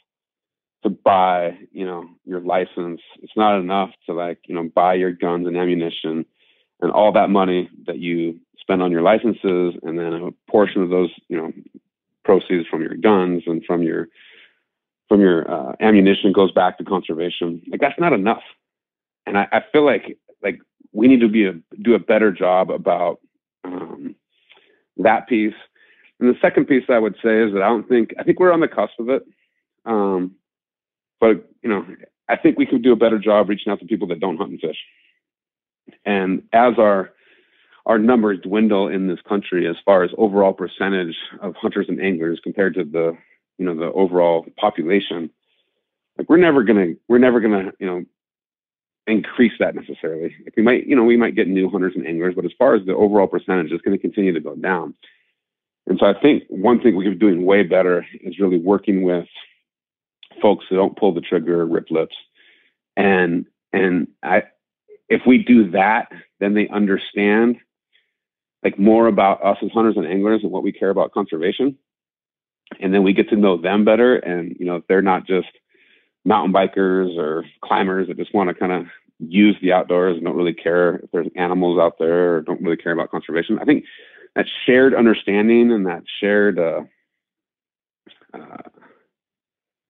[0.83, 3.01] to buy, you know, your license.
[3.23, 6.25] It's not enough to like, you know, buy your guns and ammunition
[6.81, 10.91] and all that money that you spend on your licenses and then a portion of
[10.91, 11.53] those, you know,
[12.25, 14.09] proceeds from your guns and from your
[15.09, 17.63] from your uh, ammunition goes back to conservation.
[17.71, 18.43] Like that's not enough.
[19.27, 20.59] And I, I feel like like
[20.93, 23.21] we need to be a, do a better job about
[23.65, 24.15] um,
[24.97, 25.55] that piece.
[26.19, 28.53] And the second piece I would say is that I don't think I think we're
[28.53, 29.23] on the cusp of it.
[29.85, 30.37] Um,
[31.21, 31.87] but you know,
[32.29, 34.51] I think we could do a better job reaching out to people that don't hunt
[34.51, 34.79] and fish.
[36.05, 37.13] And as our
[37.85, 42.41] our numbers dwindle in this country as far as overall percentage of hunters and anglers
[42.43, 43.17] compared to the
[43.59, 45.31] you know the overall population,
[46.19, 48.05] like we're never gonna we're never gonna you know
[49.07, 50.35] increase that necessarily.
[50.45, 52.75] Like we might you know we might get new hunters and anglers, but as far
[52.75, 54.95] as the overall percentage, it's going to continue to go down.
[55.87, 59.03] And so I think one thing we could be doing way better is really working
[59.03, 59.27] with
[60.43, 62.17] folks who don't pull the trigger, rip lips,
[62.97, 64.45] and and I,
[65.09, 67.57] if we do that, then they understand
[68.65, 71.79] like more about us as hunters and anglers and what we care about conservation,
[72.81, 74.17] and then we get to know them better.
[74.17, 75.49] And you know, they're not just
[76.25, 78.87] mountain bikers or climbers that just want to kind of
[79.19, 82.77] use the outdoors and don't really care if there's animals out there or don't really
[82.77, 83.59] care about conservation.
[83.59, 83.85] I think
[84.35, 86.83] that shared understanding and that shared uh,
[88.35, 88.57] uh,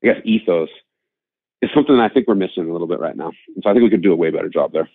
[0.02, 0.68] I guess ethos
[1.62, 3.32] is something I think we're missing a little bit right now.
[3.54, 4.88] And so I think we could do a way better job there.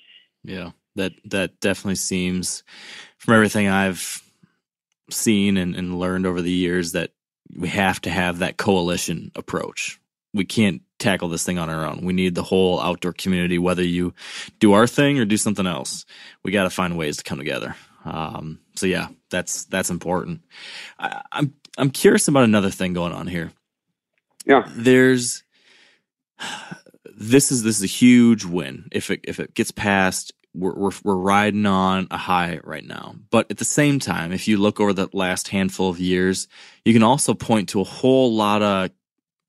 [0.43, 2.63] Yeah, that that definitely seems
[3.17, 4.23] from everything I've
[5.09, 7.11] seen and, and learned over the years that
[7.55, 9.99] we have to have that coalition approach.
[10.33, 12.05] We can't tackle this thing on our own.
[12.05, 14.13] We need the whole outdoor community, whether you
[14.59, 16.05] do our thing or do something else.
[16.43, 17.75] We got to find ways to come together.
[18.05, 20.41] Um, so yeah, that's that's important.
[20.99, 23.51] I, I'm I'm curious about another thing going on here.
[24.45, 24.67] Yeah.
[24.69, 25.43] There's
[27.05, 28.87] this is this is a huge win.
[28.91, 33.15] If it if it gets passed, we're, we're we're riding on a high right now.
[33.29, 36.47] But at the same time, if you look over the last handful of years,
[36.85, 38.91] you can also point to a whole lot of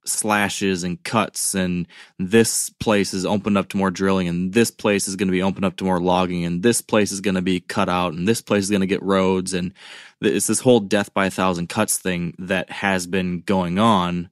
[0.05, 1.87] slashes and cuts and
[2.19, 5.43] this place is opened up to more drilling and this place is going to be
[5.43, 8.27] opened up to more logging and this place is going to be cut out and
[8.27, 9.73] this place is going to get roads and
[10.21, 14.29] it's this whole death by a thousand cuts thing that has been going on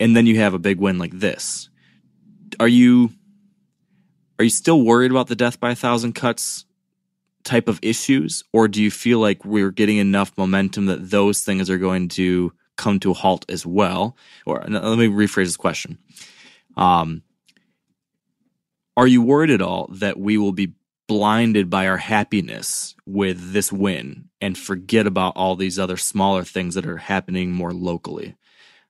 [0.00, 1.68] and then you have a big win like this
[2.58, 3.10] are you
[4.38, 6.64] are you still worried about the death by a thousand cuts
[7.44, 11.68] type of issues or do you feel like we're getting enough momentum that those things
[11.68, 14.16] are going to come to a halt as well?
[14.46, 15.98] Or let me rephrase this question.
[16.76, 17.22] Um,
[18.96, 20.74] are you worried at all that we will be
[21.06, 26.74] blinded by our happiness with this win and forget about all these other smaller things
[26.74, 28.36] that are happening more locally?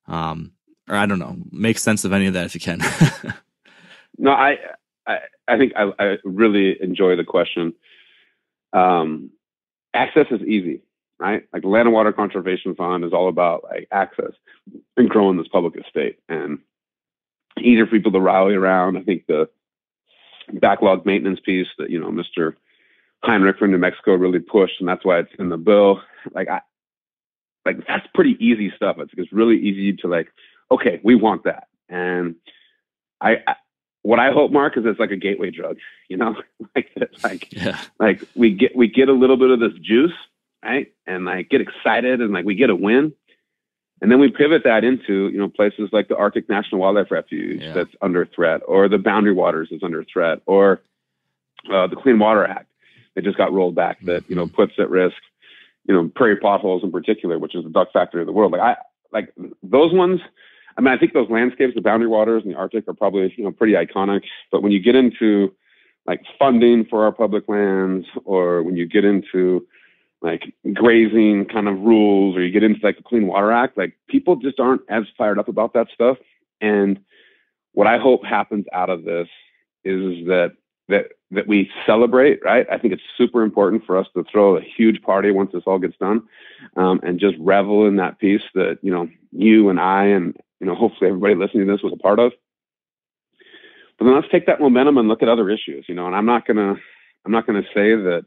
[0.07, 0.53] Um,
[0.89, 2.81] or I don't know, make sense of any of that if you can.
[4.19, 4.59] no, I,
[5.07, 7.75] I, I think I, I, really enjoy the question.
[8.73, 9.31] Um,
[9.93, 10.83] access is easy
[11.19, 11.45] right?
[11.53, 14.33] Like Land and Water Conservation Fund is all about like access
[14.97, 16.59] and growing this public estate and
[17.61, 18.97] easier for people to rally around.
[18.97, 19.49] I think the
[20.53, 22.55] backlog maintenance piece that, you know, Mr.
[23.23, 26.01] Heinrich from New Mexico really pushed, and that's why it's in the bill.
[26.35, 26.61] Like I
[27.65, 28.97] like that's pretty easy stuff.
[28.99, 30.29] It's it's really easy to like,
[30.71, 31.69] okay, we want that.
[31.89, 32.37] And
[33.21, 33.55] I, I
[34.05, 35.79] what I hope, Mark, is it's like a gateway drug,
[36.09, 36.37] you know,
[36.77, 36.91] like
[37.25, 37.81] like, yeah.
[37.99, 40.13] like we get we get a little bit of this juice,
[40.63, 40.93] right?
[41.07, 43.13] And like get excited and like we get a win.
[44.03, 47.63] And then we pivot that into, you know, places like the Arctic National Wildlife Refuge
[47.63, 47.73] yeah.
[47.73, 50.83] that's under threat, or the Boundary Waters is under threat, or
[51.73, 52.67] uh, the Clean Water Act
[53.15, 54.57] that just got rolled back that, you know, mm-hmm.
[54.57, 55.17] puts at risk,
[55.89, 58.53] you know, prairie potholes in particular, which is the duck factory of the world.
[58.53, 58.77] Like I
[59.13, 59.33] like
[59.63, 60.21] those ones,
[60.77, 63.45] I mean, I think those landscapes, the boundary waters and the Arctic are probably, you
[63.45, 64.23] know, pretty iconic.
[64.51, 65.55] But when you get into
[66.07, 69.67] like funding for our public lands or when you get into
[70.21, 73.97] like grazing kind of rules or you get into like the Clean Water Act, like
[74.09, 76.19] people just aren't as fired up about that stuff.
[76.61, 76.99] And
[77.73, 79.29] what I hope happens out of this
[79.85, 80.53] is that
[80.89, 82.67] that that we celebrate, right?
[82.71, 85.79] I think it's super important for us to throw a huge party once this all
[85.79, 86.23] gets done,
[86.77, 90.71] um, and just revel in that piece that you know you and I and you
[90.71, 92.33] know hopefully everybody listening to this was a part of.
[93.99, 96.07] But then let's take that momentum and look at other issues, you know.
[96.07, 96.77] And I'm not gonna
[97.27, 98.25] I'm not gonna say that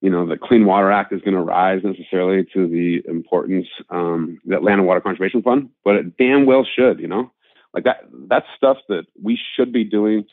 [0.00, 4.38] you know the Clean Water Act is going to rise necessarily to the importance um,
[4.46, 7.32] that Land and Water Conservation Fund, but it damn well should, you know.
[7.74, 10.24] Like that that's stuff that we should be doing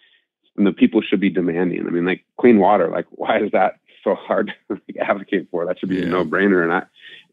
[0.57, 1.85] and the people should be demanding.
[1.85, 5.65] I mean, like clean water, like why is that so hard to advocate for?
[5.65, 6.03] That should be yeah.
[6.03, 6.63] a no brainer.
[6.63, 6.83] And I,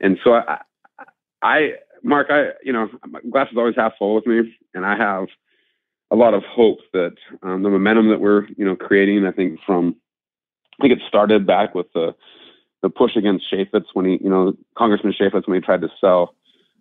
[0.00, 0.58] and so I,
[1.42, 1.72] I,
[2.02, 2.88] Mark, I, you know,
[3.30, 5.28] glass is always half full with me, and I have
[6.10, 9.24] a lot of hope that um, the momentum that we're, you know, creating.
[9.26, 9.96] I think from,
[10.78, 12.14] I think it started back with the
[12.82, 16.34] the push against Chaffetz when he, you know, Congressman Chaffetz when he tried to sell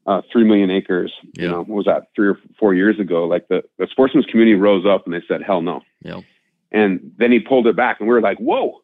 [0.07, 1.13] uh, three million acres.
[1.33, 1.43] Yeah.
[1.43, 3.25] You know, what was that three or four years ago?
[3.25, 6.21] Like the, the sportsman's community rose up and they said, "Hell no." Yeah.
[6.71, 8.80] And then he pulled it back, and we were like, "Whoa!"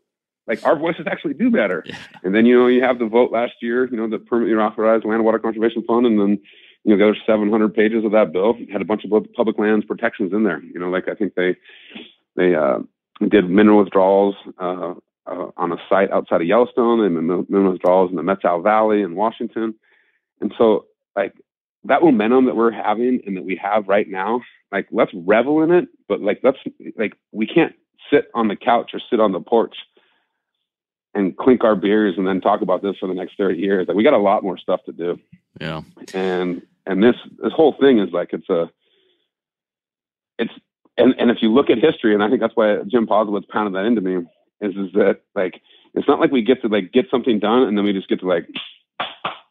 [0.48, 1.84] Like our voices actually do better.
[1.86, 1.98] Yeah.
[2.24, 5.06] And then you know you have the vote last year, you know, the permanently authorized
[5.06, 6.39] land water conservation fund, and then
[6.84, 9.86] you know the other 700 pages of that bill had a bunch of public lands
[9.86, 10.62] protections in there.
[10.64, 11.56] You know, like I think they
[12.36, 12.80] they uh,
[13.28, 14.93] did mineral withdrawals uh,
[15.26, 17.16] uh, on a site outside of Yellowstone and
[17.50, 19.76] mineral withdrawals in the Methow Valley in Washington.
[20.39, 20.86] And so
[21.16, 21.34] like
[21.84, 24.41] that momentum that we're having and that we have right now,
[24.72, 26.60] like let's revel in it, but like let's
[26.98, 27.74] like we can't
[28.12, 29.76] sit on the couch or sit on the porch
[31.18, 33.88] and clink our beers and then talk about this for the next 30 years.
[33.88, 35.20] Like we got a lot more stuff to do.
[35.59, 35.82] Yeah.
[36.13, 38.70] And and this this whole thing is like it's a
[40.38, 40.53] it's
[40.95, 43.74] and and if you look at history, and I think that's why Jim Posewitz pounded
[43.74, 44.28] that into me,
[44.61, 45.59] is is that like
[45.95, 48.20] it's not like we get to like get something done and then we just get
[48.20, 48.47] to like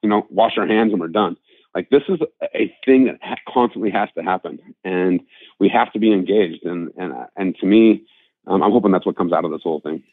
[0.03, 1.37] you know wash our hands and we're done.
[1.75, 2.21] Like this is
[2.55, 5.21] a thing that ha- constantly has to happen, and
[5.59, 6.65] we have to be engaged.
[6.65, 8.05] And and and to me,
[8.47, 10.05] um, I'm hoping that's what comes out of this whole thing.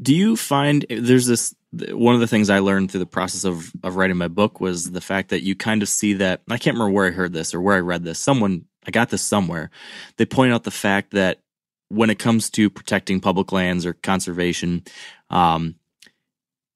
[0.00, 3.72] Do you find there's this one of the things I learned through the process of
[3.82, 6.74] of writing my book was the fact that you kind of see that I can't
[6.74, 8.18] remember where I heard this or where I read this.
[8.18, 9.70] Someone I got this somewhere.
[10.16, 11.40] They point out the fact that
[11.88, 14.84] when it comes to protecting public lands or conservation,
[15.28, 15.74] um,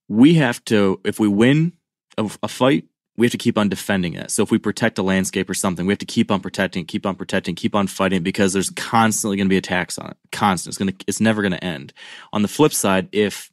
[0.08, 1.72] we have to if we win
[2.18, 2.84] a, a fight,
[3.16, 4.30] we have to keep on defending it.
[4.30, 7.06] So if we protect a landscape or something, we have to keep on protecting, keep
[7.06, 10.16] on protecting, keep on fighting because there's constantly going to be attacks on it.
[10.32, 10.72] Constant.
[10.72, 11.92] It's going to, it's never going to end.
[12.32, 13.52] On the flip side, if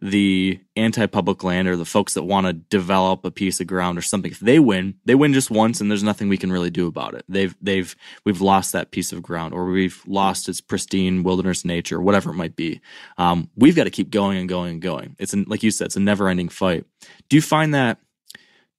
[0.00, 4.02] the anti-public land or the folks that want to develop a piece of ground or
[4.02, 6.86] something, if they win, they win just once and there's nothing we can really do
[6.86, 7.24] about it.
[7.28, 12.00] They've, they've, we've lost that piece of ground or we've lost its pristine wilderness nature,
[12.00, 12.80] whatever it might be.
[13.16, 15.16] Um, we've got to keep going and going and going.
[15.18, 16.84] It's an, like you said, it's a never ending fight.
[17.28, 17.98] Do you find that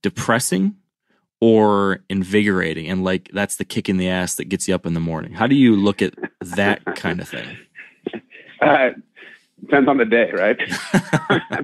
[0.02, 0.76] depressing
[1.42, 4.94] or invigorating and like that's the kick in the ass that gets you up in
[4.94, 5.34] the morning.
[5.34, 7.58] How do you look at that kind of thing?
[8.62, 8.90] Uh,
[9.62, 10.58] depends on the day right?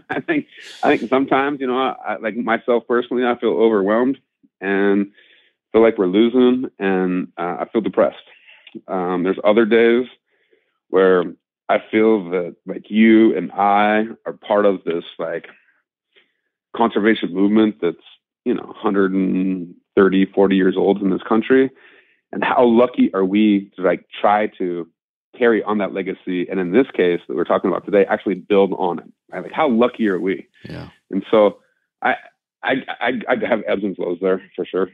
[0.09, 0.47] I think
[0.81, 4.17] i think sometimes you know I, like myself personally i feel overwhelmed
[4.61, 5.11] and
[5.73, 8.15] feel like we're losing and uh, i feel depressed.
[8.87, 10.07] Um, there's other days
[10.89, 11.25] where
[11.67, 15.47] i feel that like you and i are part of this like
[16.75, 17.97] conservation movement that's
[18.45, 21.69] you know 130 40 years old in this country?
[22.31, 24.87] And how lucky are we to like try to
[25.37, 28.71] carry on that legacy and in this case that we're talking about today actually build
[28.77, 29.43] on it right?
[29.43, 30.47] like how lucky are we?
[30.63, 30.89] Yeah.
[31.11, 31.59] And so
[32.01, 32.15] i
[32.63, 34.89] i i, I have ebbs and flows there for sure.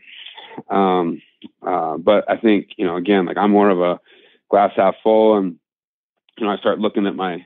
[0.69, 1.21] Um
[1.65, 3.99] uh but i think you know again like i'm more of a
[4.49, 5.57] glass half full and
[6.37, 7.43] you know i start looking at my you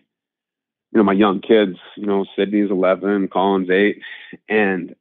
[0.93, 4.01] know my young kids you know sydney's 11 colin's 8
[4.49, 4.95] and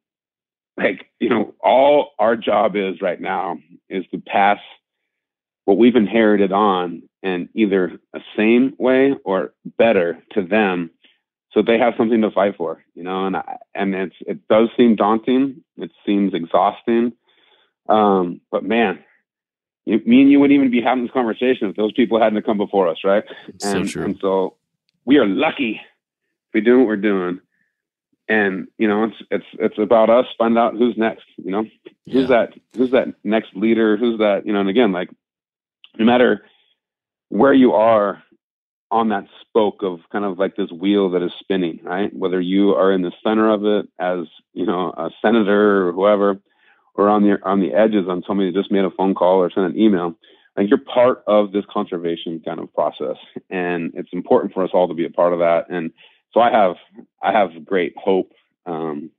[0.77, 3.59] like you know all our job is right now
[3.89, 4.59] is to pass
[5.65, 10.91] what we've inherited on and either a same way or better to them
[11.53, 14.69] so they have something to fight for you know and I, and it's it does
[14.77, 15.63] seem daunting.
[15.77, 17.13] It seems exhausting.
[17.89, 19.05] Um, but man
[19.87, 22.57] you, me and you wouldn't even be having this conversation if those people hadn't come
[22.57, 23.25] before us right?
[23.47, 24.05] And, so true.
[24.05, 24.57] and so
[25.05, 25.81] we are lucky to
[26.53, 27.41] be doing what we're doing
[28.29, 31.65] and you know it's it's it's about us find out who's next you know?
[32.07, 32.27] Who's yeah.
[32.27, 33.97] that who's that next leader?
[33.97, 35.11] Who's that you know and again like
[35.99, 36.45] no matter
[37.29, 38.23] where you are
[38.91, 42.15] on that spoke of kind of like this wheel that is spinning right?
[42.15, 46.41] Whether you are in the center of it as you know a senator or whoever
[46.95, 49.51] or on the on the edges on somebody that just made a phone call or
[49.51, 50.17] sent an email
[50.57, 53.17] like you're part of this conservation kind of process.
[53.51, 55.69] And it's important for us all to be a part of that.
[55.69, 55.93] And
[56.35, 56.77] so I have
[57.23, 58.33] I have great hope,
[58.67, 59.11] um,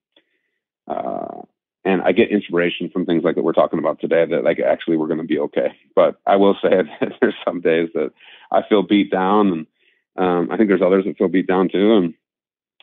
[0.87, 1.41] uh,
[1.85, 4.25] and I get inspiration from things like that we're talking about today.
[4.25, 5.69] That like actually we're going to be okay.
[5.95, 8.11] But I will say that there's some days that
[8.51, 9.67] I feel beat down, and
[10.17, 12.13] um, I think there's others that feel beat down too, and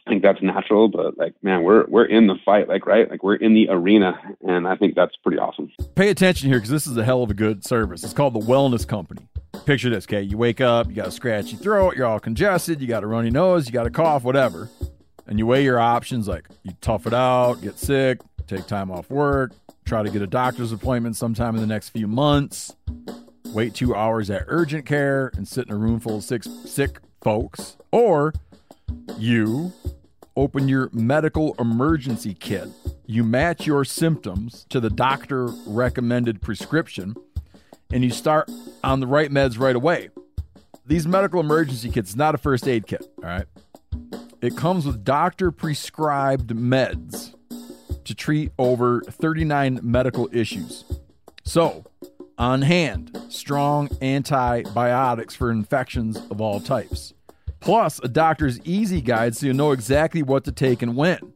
[0.06, 0.88] I think that's natural.
[0.88, 4.18] But like man, we're we're in the fight, like right, like we're in the arena,
[4.40, 5.70] and I think that's pretty awesome.
[5.94, 8.02] Pay attention here because this is a hell of a good service.
[8.02, 9.28] It's called the Wellness Company
[9.62, 10.22] picture this, okay?
[10.22, 13.30] You wake up, you got a scratchy throat, you're all congested, you got a runny
[13.30, 14.68] nose, you got a cough, whatever.
[15.26, 19.10] And you weigh your options like you tough it out, get sick, take time off
[19.10, 19.52] work,
[19.84, 22.74] try to get a doctor's appointment sometime in the next few months,
[23.46, 26.98] wait two hours at urgent care and sit in a room full of six sick
[27.20, 28.34] folks, or
[29.16, 29.72] you
[30.36, 32.68] open your medical emergency kit.
[33.06, 37.14] You match your symptoms to the doctor recommended prescription
[37.92, 38.50] and you start
[38.82, 40.10] on the right meds right away.
[40.86, 43.46] These medical emergency kits, not a first aid kit, all right?
[44.40, 47.34] It comes with doctor prescribed meds
[48.04, 50.84] to treat over 39 medical issues.
[51.44, 51.84] So,
[52.38, 57.14] on hand, strong antibiotics for infections of all types.
[57.60, 61.32] Plus, a doctor's easy guide so you know exactly what to take and when.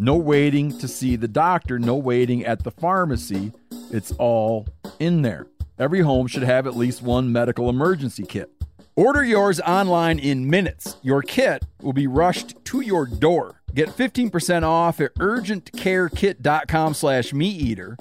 [0.00, 3.52] No waiting to see the doctor, no waiting at the pharmacy.
[3.92, 4.66] It's all
[4.98, 5.46] in there.
[5.78, 8.50] Every home should have at least one medical emergency kit.
[8.96, 10.96] Order yours online in minutes.
[11.02, 13.62] Your kit will be rushed to your door.
[13.74, 17.96] Get 15% off at urgentcarekit.com slash meateater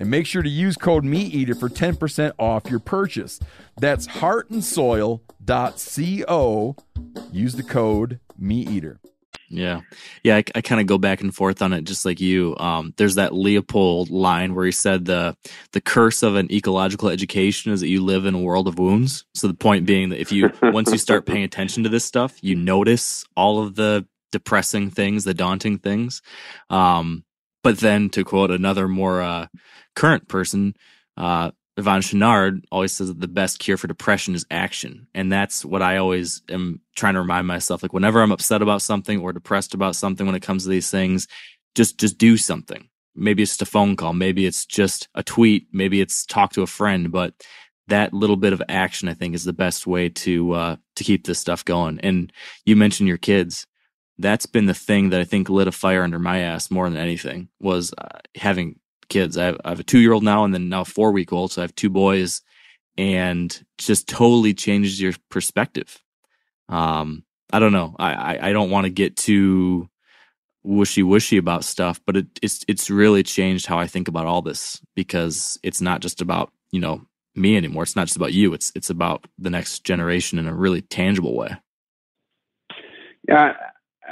[0.00, 3.38] and make sure to use code MeatEater for 10% off your purchase.
[3.76, 6.76] That's heartandsoil.co.
[7.30, 8.96] Use the code MeatEater.
[9.50, 9.80] Yeah.
[10.22, 12.56] Yeah, I, I kind of go back and forth on it just like you.
[12.58, 15.36] Um, there's that Leopold line where he said the
[15.72, 19.24] the curse of an ecological education is that you live in a world of wounds.
[19.34, 22.38] So the point being that if you once you start paying attention to this stuff,
[22.42, 26.22] you notice all of the depressing things, the daunting things.
[26.70, 27.24] Um,
[27.62, 29.46] but then to quote another more uh,
[29.94, 30.74] current person,
[31.16, 35.06] uh, Yvon Chouinard always says that the best cure for depression is action.
[35.14, 37.82] And that's what I always am trying to remind myself.
[37.82, 40.90] Like whenever I'm upset about something or depressed about something when it comes to these
[40.90, 41.26] things,
[41.74, 42.88] just, just do something.
[43.14, 44.12] Maybe it's just a phone call.
[44.12, 45.68] Maybe it's just a tweet.
[45.72, 47.34] Maybe it's talk to a friend, but
[47.88, 51.26] that little bit of action, I think is the best way to, uh, to keep
[51.26, 51.98] this stuff going.
[52.00, 52.32] And
[52.64, 53.66] you mentioned your kids
[54.20, 56.98] that's been the thing that I think lit a fire under my ass more than
[56.98, 58.78] anything was uh, having
[59.10, 59.36] kids.
[59.36, 61.52] I have, I have a two year old now and then now four week old.
[61.52, 62.40] So I have two boys
[62.96, 65.98] and just totally changes your perspective.
[66.68, 67.94] Um, I don't know.
[67.98, 69.88] I, I, I don't want to get too
[70.62, 74.42] wishy washy about stuff, but it, it's, it's really changed how I think about all
[74.42, 77.02] this because it's not just about, you know,
[77.34, 77.82] me anymore.
[77.82, 78.54] It's not just about you.
[78.54, 81.56] It's, it's about the next generation in a really tangible way.
[83.28, 83.54] Yeah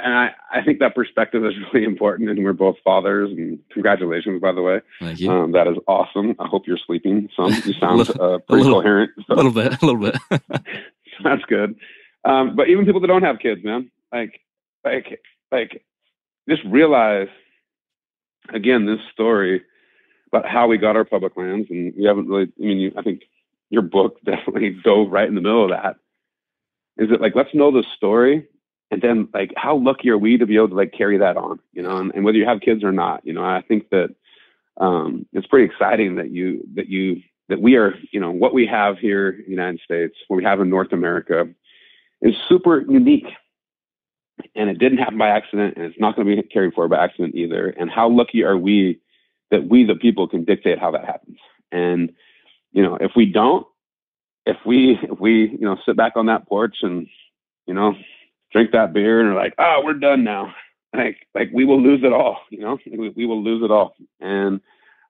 [0.03, 2.29] and I, I think that perspective is really important.
[2.29, 3.29] And we're both fathers.
[3.31, 4.81] And congratulations, by the way.
[4.99, 5.31] Thank you.
[5.31, 6.35] Um, that is awesome.
[6.39, 7.29] I hope you're sleeping.
[7.35, 9.11] Some you sound little, uh, pretty a little, coherent.
[9.29, 9.81] A little bit.
[9.81, 10.17] A little bit.
[11.23, 11.75] that's good.
[12.25, 14.41] Um, but even people that don't have kids, man, like,
[14.83, 15.21] like,
[15.51, 15.83] like,
[16.49, 17.27] just realize
[18.53, 19.61] again this story
[20.27, 22.51] about how we got our public lands, and we haven't really.
[22.59, 23.23] I mean, you, I think
[23.69, 25.97] your book definitely dove right in the middle of that.
[26.97, 28.47] Is it like let's know the story,
[28.91, 31.59] and then like how lucky are we to be able to like carry that on,
[31.73, 34.15] you know, and, and whether you have kids or not, you know, I think that
[34.77, 38.65] um, it's pretty exciting that you that you that we are, you know, what we
[38.67, 41.47] have here in the United States, what we have in North America,
[42.21, 43.27] is super unique.
[44.55, 47.03] And it didn't happen by accident, and it's not going to be carried forward by
[47.03, 47.67] accident either.
[47.67, 49.01] And how lucky are we
[49.51, 51.37] that we, the people, can dictate how that happens?
[51.73, 52.13] And
[52.71, 53.67] you know, if we don't,
[54.45, 57.07] if we if we you know sit back on that porch and
[57.65, 57.95] you know
[58.51, 60.53] drink that beer and are like, oh, we're done now,
[60.93, 62.39] like like we will lose it all.
[62.49, 63.95] You know, we, we will lose it all.
[64.19, 64.61] And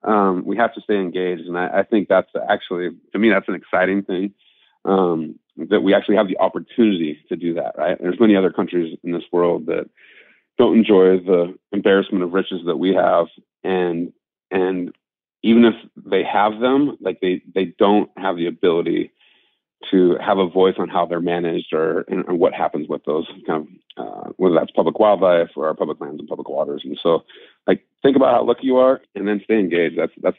[0.04, 1.44] um, we have to stay engaged.
[1.44, 4.34] And I, I, think that's actually, to me, that's an exciting thing
[4.86, 7.98] um, that we actually have the opportunity to do that, right?
[8.00, 9.90] There's many other countries in this world that
[10.58, 13.28] don't enjoy the embarrassment of riches that we have.
[13.64, 14.14] And,
[14.52, 14.96] and
[15.44, 19.12] even if they have them, like they, they don't have the ability
[19.92, 23.26] to have a voice on how they're managed or and, and what happens with those
[23.48, 23.68] kind of
[23.98, 26.82] uh, whether that's public wildlife or our public lands and public waters.
[26.84, 27.24] And so,
[27.68, 29.98] like, think about how lucky you are, and then stay engaged.
[29.98, 30.38] That's that's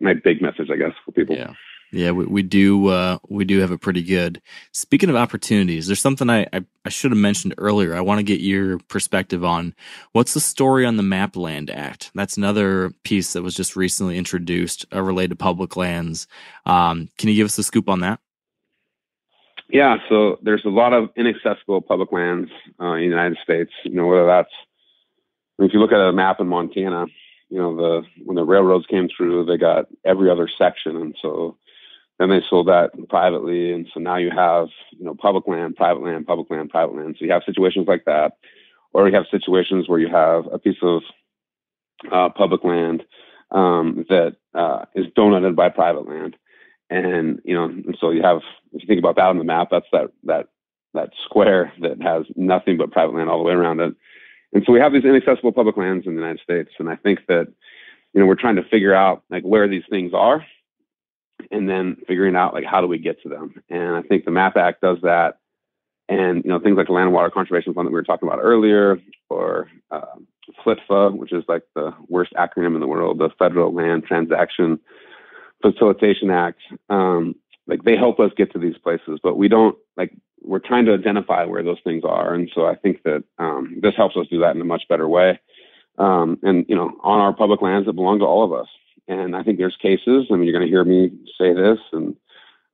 [0.00, 1.36] my, big message, I guess, for people.
[1.36, 1.54] Yeah.
[1.92, 4.40] Yeah, we, we do uh, we do have it pretty good.
[4.72, 7.96] Speaking of opportunities, there's something I, I, I should have mentioned earlier.
[7.96, 9.74] I want to get your perspective on
[10.12, 12.12] what's the story on the Mapland Act.
[12.14, 16.28] That's another piece that was just recently introduced uh, related to public lands.
[16.64, 18.20] Um, can you give us a scoop on that?
[19.72, 22.50] Yeah, so there's a lot of inaccessible public lands
[22.80, 23.72] uh, in the United States.
[23.84, 24.50] You know, whether that's
[25.58, 27.06] if you look at a map in Montana,
[27.48, 31.56] you know, the when the railroads came through, they got every other section, and so
[32.18, 36.02] then they sold that privately, and so now you have you know public land, private
[36.02, 37.16] land, public land, private land.
[37.18, 38.32] So you have situations like that,
[38.92, 41.02] or you have situations where you have a piece of
[42.10, 43.04] uh, public land
[43.50, 46.36] um, that uh, is donated by private land
[46.90, 48.40] and you know, and so you have
[48.72, 50.48] if you think about that on the map, that's that that
[50.92, 53.94] that square that has nothing but private land all the way around it.
[54.52, 57.20] And so we have these inaccessible public lands in the United States, and I think
[57.28, 57.46] that
[58.12, 60.44] you know we're trying to figure out like where these things are,
[61.52, 63.62] and then figuring out like how do we get to them.
[63.70, 65.38] And I think the MAP Act does that.
[66.08, 68.28] And you know things like the Land and Water Conservation Fund that we were talking
[68.28, 70.06] about earlier, or uh,
[71.12, 74.80] which is like the worst acronym in the world, the Federal Land Transaction
[75.62, 77.34] Facilitation Act, um,
[77.66, 80.94] like they help us get to these places, but we don't like we're trying to
[80.94, 84.40] identify where those things are, and so I think that um, this helps us do
[84.40, 85.38] that in a much better way.
[85.98, 88.68] Um, and you know, on our public lands that belong to all of us.
[89.06, 90.26] And I think there's cases.
[90.30, 92.16] I mean, you're going to hear me say this, and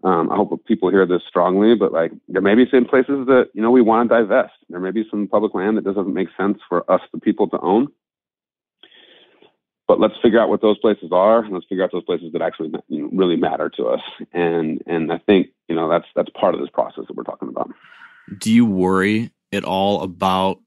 [0.05, 1.75] um, I hope people hear this strongly.
[1.75, 4.53] But like, there may be some places that you know we want to divest.
[4.69, 7.61] There may be some public land that doesn't make sense for us, the people, to
[7.61, 7.89] own
[9.89, 12.43] but let's figure out what those places are and let's figure out those places that
[12.43, 14.01] actually you know, really matter to us.
[14.33, 17.49] And and i think you know that's that's part of this process that we're talking
[17.49, 17.71] about.
[18.39, 20.61] Do you worry at all about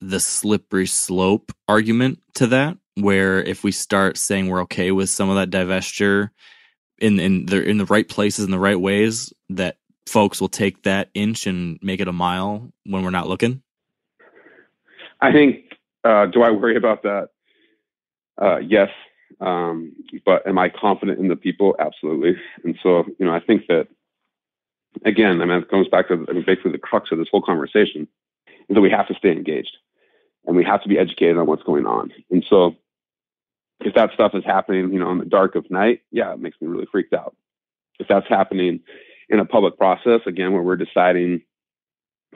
[0.00, 5.28] the slippery slope argument to that where if we start saying we're okay with some
[5.28, 6.30] of that divestiture
[6.98, 10.82] in in the in the right places in the right ways that folks will take
[10.82, 13.62] that inch and make it a mile when we're not looking?
[15.20, 17.28] I think uh, do i worry about that
[18.38, 18.90] uh, yes.
[19.40, 19.92] Um,
[20.26, 21.76] but am I confident in the people?
[21.78, 22.36] Absolutely.
[22.64, 23.88] And so, you know, I think that
[25.04, 27.42] again, I mean, it comes back to I mean, basically the crux of this whole
[27.42, 28.08] conversation
[28.68, 29.76] is that we have to stay engaged
[30.46, 32.12] and we have to be educated on what's going on.
[32.30, 32.76] And so,
[33.82, 36.60] if that stuff is happening, you know, in the dark of night, yeah, it makes
[36.60, 37.34] me really freaked out.
[37.98, 38.80] If that's happening
[39.30, 41.42] in a public process, again, where we're deciding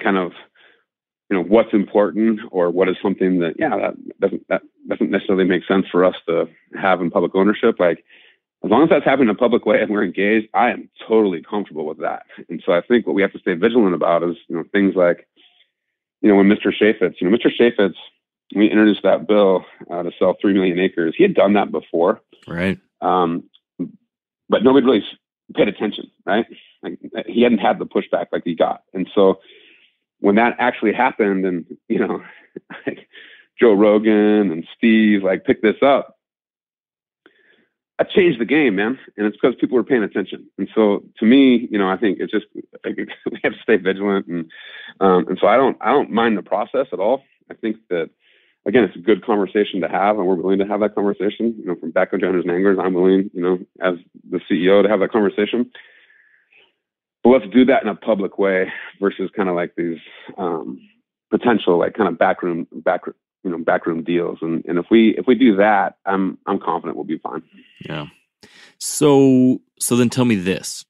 [0.03, 0.32] kind of
[1.31, 5.45] you know what's important or what is something that yeah that doesn't that doesn't necessarily
[5.45, 6.47] make sense for us to
[6.81, 7.77] have in public ownership.
[7.79, 8.05] Like
[8.64, 11.43] as long as that's happening in a public way and we're engaged i am totally
[11.43, 12.22] comfortable with that.
[12.49, 14.95] And so i think what we have to stay vigilant about is you know things
[14.95, 15.27] like
[16.20, 17.95] you know when mr Chaffetz you know mr Chaffetz
[18.55, 22.20] we introduced that bill uh, to sell 3 million acres he had done that before.
[22.47, 22.79] Right.
[23.01, 23.45] Um,
[24.49, 25.05] but nobody really
[25.55, 26.47] paid attention right?
[26.83, 28.83] Like he hadn't had the pushback like he got.
[28.93, 29.41] And so
[30.25, 32.22] when that actually happened and you know
[33.61, 36.16] joe rogan and steve like picked this up
[37.97, 38.99] I changed the game man.
[39.16, 40.49] And it's because people were paying attention.
[40.59, 42.47] And so to me you know i think it's just
[42.85, 44.27] we have to stay vigilant.
[44.27, 44.51] And
[45.01, 47.22] um, and so i don't i don't mind the process at all.
[47.51, 48.09] I think that
[48.66, 51.55] again it's a good conversation to have and we're willing to have that conversation.
[51.59, 53.97] You know from joiners and anglers i'm willing you know as
[54.31, 55.70] the ceo to have that conversation
[57.25, 58.70] but let's do that in a public way
[59.01, 59.99] versus kind of like these
[60.39, 60.79] um,
[61.31, 63.01] potential like kind of backroom back
[63.43, 66.97] you know backroom deals and and if we if we do that i'm i'm confident
[66.97, 67.43] we'll be fine
[67.85, 68.07] Yeah.
[68.79, 70.85] So so then tell me this.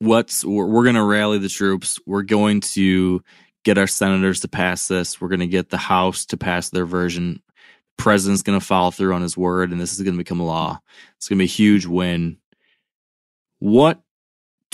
[0.00, 1.98] What's we're, we're going to rally the troops.
[2.06, 3.22] We're going to
[3.64, 5.20] get our senators to pass this.
[5.20, 7.42] We're going to get the House to pass their version.
[7.96, 10.80] President's going to follow through on his word, and this is going to become law.
[11.16, 12.38] It's going to be a huge win.
[13.60, 14.02] What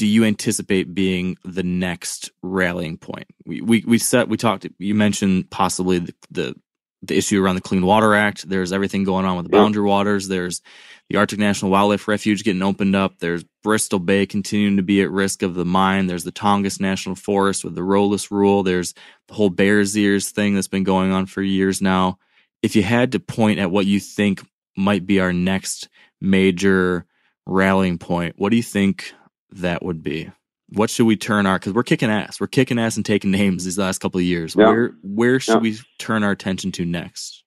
[0.01, 3.27] do you anticipate being the next rallying point?
[3.45, 4.67] We we we set we talked.
[4.79, 6.55] You mentioned possibly the, the
[7.03, 8.49] the issue around the Clean Water Act.
[8.49, 10.27] There's everything going on with the boundary waters.
[10.27, 10.63] There's
[11.11, 13.19] the Arctic National Wildlife Refuge getting opened up.
[13.19, 16.07] There's Bristol Bay continuing to be at risk of the mine.
[16.07, 18.63] There's the Tongass National Forest with the roadless rule.
[18.63, 18.95] There's
[19.29, 22.17] the whole Bears Ears thing that's been going on for years now.
[22.63, 24.41] If you had to point at what you think
[24.79, 25.91] might be our next
[26.23, 27.05] major
[27.45, 29.13] rallying point, what do you think
[29.53, 30.31] that would be?
[30.73, 33.65] what should we turn our because we're kicking ass we're kicking ass and taking names
[33.65, 34.67] these last couple of years yeah.
[34.67, 35.61] where where should yeah.
[35.61, 37.45] we turn our attention to next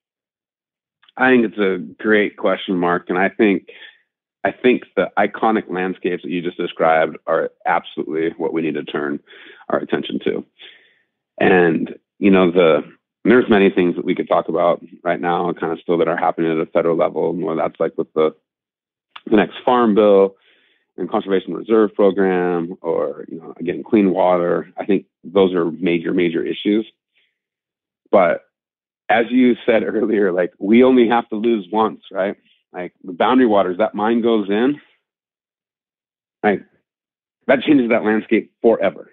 [1.17, 3.69] i think it's a great question mark and i think
[4.43, 8.83] i think the iconic landscapes that you just described are absolutely what we need to
[8.83, 9.19] turn
[9.69, 10.45] our attention to
[11.39, 12.81] and you know the
[13.25, 16.17] there's many things that we could talk about right now kind of still that are
[16.17, 18.35] happening at a federal level and whether that's like with the
[19.27, 20.35] the next farm bill
[20.97, 24.71] and conservation reserve program or you know again clean water.
[24.77, 26.85] I think those are major major issues.
[28.11, 28.41] But
[29.09, 32.35] as you said earlier like we only have to lose once right?
[32.71, 34.79] Like the boundary waters that mine goes in
[36.43, 36.61] right?
[37.47, 39.09] That changes that landscape forever.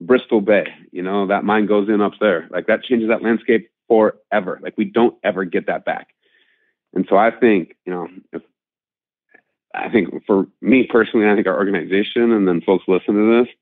[0.00, 2.48] Bristol bay you know that mine goes in up there.
[2.50, 4.60] Like that changes that landscape forever.
[4.62, 6.08] Like we don't ever get that back.
[6.94, 8.42] And so i think you know if
[9.74, 13.54] I think for me personally, I think our organization and then folks listen to this,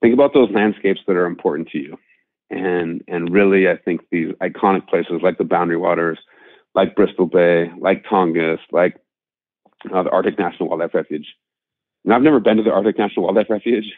[0.00, 1.98] think about those landscapes that are important to you.
[2.50, 6.18] And and really I think these iconic places like the Boundary Waters,
[6.74, 8.96] like Bristol Bay, like Tongass, like
[9.92, 11.34] uh, the Arctic National Wildlife Refuge.
[12.04, 13.92] And I've never been to the Arctic National Wildlife Refuge,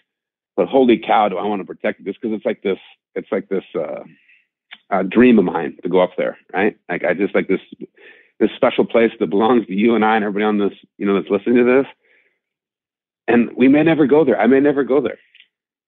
[0.57, 2.79] but holy cow, do I want to protect this because it's like this,
[3.15, 4.05] it's like this uh,
[4.91, 6.77] uh, dream of mine to go up there, right?
[6.89, 7.61] Like I just like this
[8.39, 11.15] this special place that belongs to you and I and everybody on this, you know,
[11.15, 11.87] that's listening to this.
[13.29, 14.39] And we may never go there.
[14.41, 15.19] I may never go there.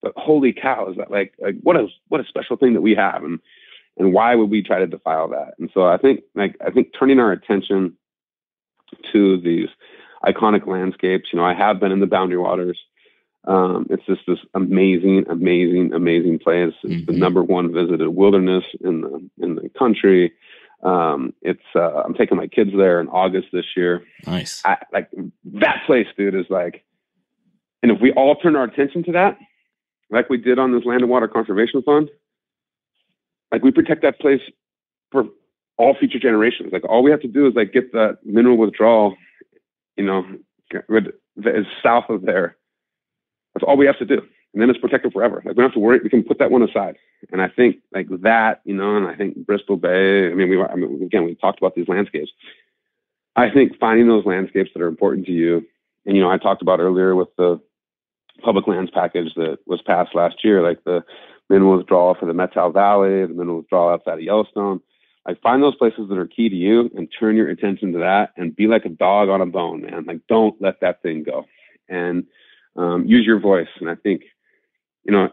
[0.03, 2.95] But holy cow, is that like like what a what a special thing that we
[2.95, 3.41] have and
[3.97, 5.55] and why would we try to defile that?
[5.59, 7.97] And so I think like I think turning our attention
[9.13, 9.69] to these
[10.25, 12.79] iconic landscapes, you know, I have been in the boundary waters.
[13.47, 16.75] Um, it's just this amazing, amazing, amazing place.
[16.83, 17.13] It's mm-hmm.
[17.13, 20.33] the number one visited wilderness in the in the country.
[20.83, 24.05] Um, it's uh, I'm taking my kids there in August this year.
[24.26, 24.62] Nice.
[24.64, 25.11] I, like
[25.55, 26.85] that place, dude, is like,
[27.83, 29.39] and if we all turn our attention to that,
[30.11, 32.11] like we did on this Land and Water Conservation Fund,
[33.51, 34.41] like we protect that place
[35.11, 35.24] for
[35.79, 36.72] all future generations.
[36.72, 39.16] Like all we have to do is like get that mineral withdrawal,
[39.97, 40.24] you know,
[40.70, 42.57] that is south of there.
[43.55, 44.22] That's all we have to do
[44.53, 45.37] and then it's protected forever.
[45.37, 46.01] Like we don't have to worry.
[46.03, 46.97] We can put that one aside.
[47.33, 50.31] And I think like that, you know, and I think Bristol Bay.
[50.31, 52.31] I mean, we I mean, again we talked about these landscapes.
[53.37, 55.65] I think finding those landscapes that are important to you,
[56.07, 57.61] and you know, I talked about earlier with the
[58.43, 61.05] public lands package that was passed last year, like the
[61.49, 64.81] mineral withdrawal for the Methow Valley, the mineral withdrawal outside of Yellowstone.
[65.27, 68.33] Like find those places that are key to you and turn your attention to that
[68.37, 70.05] and be like a dog on a bone, man.
[70.07, 71.45] Like don't let that thing go.
[71.89, 72.27] And
[72.77, 73.69] um, use your voice.
[73.81, 74.23] And I think
[75.09, 75.31] you know,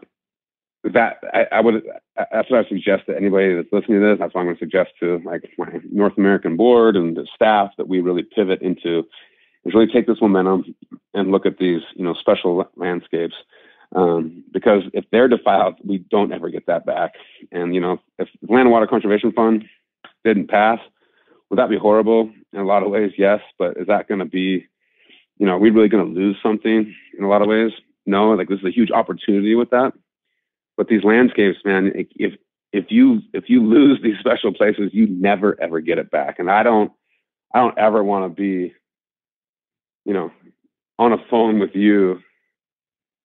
[0.92, 1.84] that I, I, would
[2.16, 4.18] that's what I suggest to anybody that's listening to this.
[4.18, 7.70] That's what I'm going to suggest to like my North American board and the staff
[7.76, 9.00] that we really pivot into
[9.64, 10.74] is really take this momentum
[11.12, 13.34] and look at these you know special landscapes
[13.94, 17.12] um, because if they're defiled, we don't ever get that back.
[17.52, 19.64] And you know, if the Land and Water Conservation Fund
[20.24, 20.78] didn't pass,
[21.50, 22.32] would that be horrible?
[22.52, 23.40] In a lot of ways, yes.
[23.58, 24.66] But is that going to be,
[25.38, 27.72] you know, are we really going to lose something in a lot of ways?
[28.06, 29.92] No, like this is a huge opportunity with that.
[30.76, 32.34] But these landscapes, man, if
[32.72, 36.38] if you if you lose these special places, you never ever get it back.
[36.38, 36.92] And I don't
[37.54, 38.74] I don't ever want to be,
[40.04, 40.30] you know,
[40.98, 42.20] on a phone with you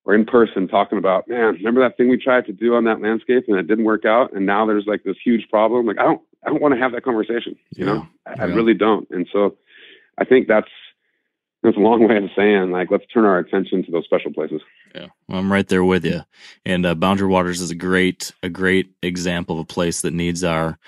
[0.04, 3.02] or in person talking about, man, remember that thing we tried to do on that
[3.02, 5.86] landscape and it didn't work out, and now there's like this huge problem.
[5.86, 7.56] Like I don't I don't want to have that conversation.
[7.76, 7.94] You yeah.
[7.94, 8.44] know, I, yeah.
[8.44, 9.08] I really don't.
[9.12, 9.58] And so
[10.18, 10.70] I think that's
[11.64, 14.62] that's a long way of saying like let's turn our attention to those special places.
[14.96, 16.22] Yeah, well, I'm right there with you.
[16.66, 20.44] And uh, Boundary Waters is a great a great example of a place that needs
[20.44, 20.80] our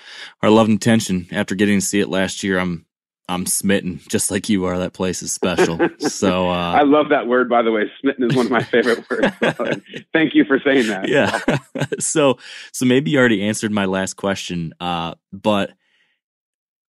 [0.42, 1.26] our love and attention.
[1.32, 2.86] After getting to see it last year, I'm
[3.28, 4.78] I'm smitten, just like you are.
[4.78, 5.78] That place is special.
[5.98, 7.90] So uh, I love that word, by the way.
[8.00, 9.28] Smitten is one of my favorite words.
[10.12, 11.08] Thank you for saying that.
[11.08, 11.40] Yeah.
[11.98, 12.38] so
[12.72, 15.72] so maybe you already answered my last question, uh, but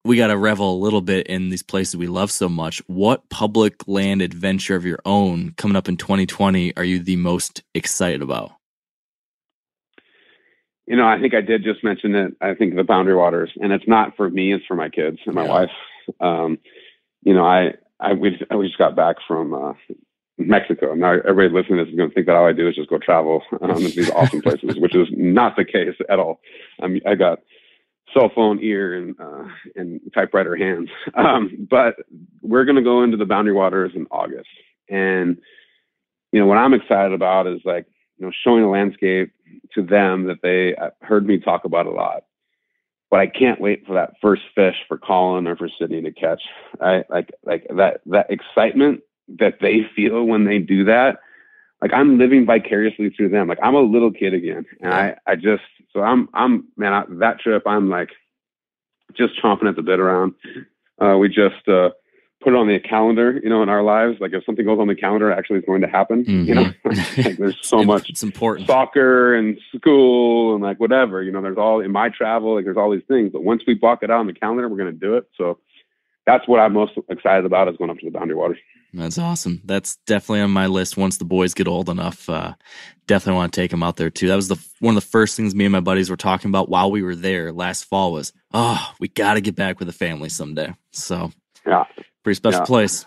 [0.05, 2.81] we got to revel a little bit in these places we love so much.
[2.85, 7.63] What public land adventure of your own coming up in 2020 are you the most
[7.73, 8.51] excited about?
[10.85, 12.33] You know, I think I did just mention it.
[12.39, 15.33] I think the Boundary Waters, and it's not for me; it's for my kids and
[15.33, 15.49] my yeah.
[15.49, 15.69] wife.
[16.19, 16.59] Um,
[17.23, 19.73] you know, I I we, we just got back from uh,
[20.37, 20.93] Mexico.
[20.93, 22.91] Now everybody listening to this is going to think that all I do is just
[22.91, 26.39] go travel um, to these awesome places, which is not the case at all.
[26.79, 27.39] I mean, I got
[28.15, 29.45] cell phone ear and uh,
[29.75, 30.89] and typewriter hands.
[31.15, 31.95] Um, but
[32.41, 34.49] we're going to go into the Boundary Waters in August,
[34.89, 35.37] and
[36.31, 37.85] you know what I'm excited about is like
[38.17, 39.31] you know showing a landscape
[39.73, 42.23] to them that they uh, heard me talk about a lot.
[43.09, 46.41] But I can't wait for that first fish for Colin or for Sydney to catch.
[46.81, 49.01] I like like that that excitement
[49.39, 51.19] that they feel when they do that
[51.85, 53.47] like I'm living vicariously through them.
[53.47, 55.61] Like I'm a little kid again, and I I just
[55.93, 58.09] so I'm I'm man I, that trip I'm like
[59.15, 60.33] just chomping at the bit around.
[60.99, 61.89] Uh, we just uh,
[62.41, 64.17] put it on the calendar, you know, in our lives.
[64.19, 66.25] Like if something goes on the calendar, actually it's going to happen.
[66.25, 66.47] Mm-hmm.
[66.47, 66.73] You know,
[67.23, 68.09] like, there's so much.
[68.09, 68.65] It's important.
[68.65, 71.21] Soccer and school and like whatever.
[71.21, 72.55] You know, there's all in my travel.
[72.55, 74.77] Like there's all these things, but once we block it out on the calendar, we're
[74.77, 75.29] going to do it.
[75.37, 75.59] So
[76.25, 78.57] that's what I'm most excited about is going up to the Boundary Waters.
[78.93, 79.61] That's awesome.
[79.65, 80.97] That's definitely on my list.
[80.97, 82.53] Once the boys get old enough, uh,
[83.07, 84.27] definitely want to take them out there too.
[84.27, 86.69] That was the one of the first things me and my buddies were talking about
[86.69, 88.13] while we were there last fall.
[88.13, 90.73] Was oh, we got to get back with the family someday.
[90.91, 91.31] So
[91.67, 91.83] yeah,
[92.23, 92.65] pretty special yeah.
[92.65, 93.05] place.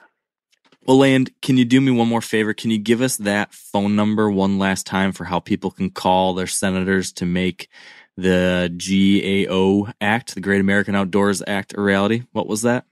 [0.87, 2.55] Well, Land, can you do me one more favor?
[2.55, 6.35] Can you give us that phone number one last time for how people can call
[6.35, 7.69] their senators to make
[8.17, 12.23] the GAO Act, the Great American Outdoors Act, a reality?
[12.33, 12.87] What was that?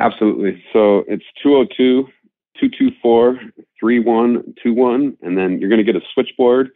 [0.00, 0.62] Absolutely.
[0.72, 2.08] So it's 202
[2.60, 3.40] 224
[3.80, 5.16] 3121.
[5.22, 6.70] And then you're going to get a switchboard.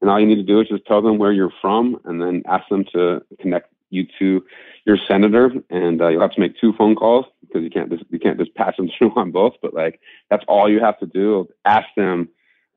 [0.00, 2.42] And all you need to do is just tell them where you're from and then
[2.46, 4.44] ask them to connect you to
[4.86, 5.50] your senator.
[5.68, 8.38] And uh, you'll have to make two phone calls because you can't just, you can't
[8.38, 9.54] just pass them through on both.
[9.60, 10.00] But like
[10.30, 11.48] that's all you have to do.
[11.64, 12.28] Ask them,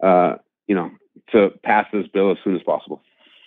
[0.02, 0.36] uh,
[0.68, 0.92] you know,
[1.32, 3.02] to pass this bill as soon as possible.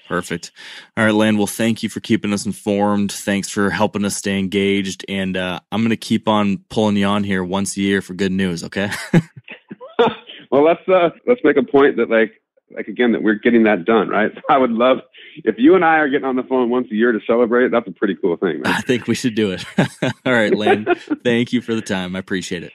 [0.06, 0.52] Perfect.
[0.96, 1.38] All right, Land.
[1.38, 3.10] Well, thank you for keeping us informed.
[3.10, 5.04] Thanks for helping us stay engaged.
[5.08, 8.14] And uh, I'm going to keep on pulling you on here once a year for
[8.14, 8.62] good news.
[8.62, 8.90] Okay.
[10.50, 12.40] well, let's uh, let's make a point that like
[12.74, 14.30] like again that we're getting that done, right?
[14.48, 14.98] I would love
[15.44, 17.70] if you and I are getting on the phone once a year to celebrate.
[17.70, 18.62] That's a pretty cool thing.
[18.64, 19.64] I think we should do it.
[20.24, 20.88] All right, Land.
[21.24, 22.16] thank you for the time.
[22.16, 22.72] I appreciate it.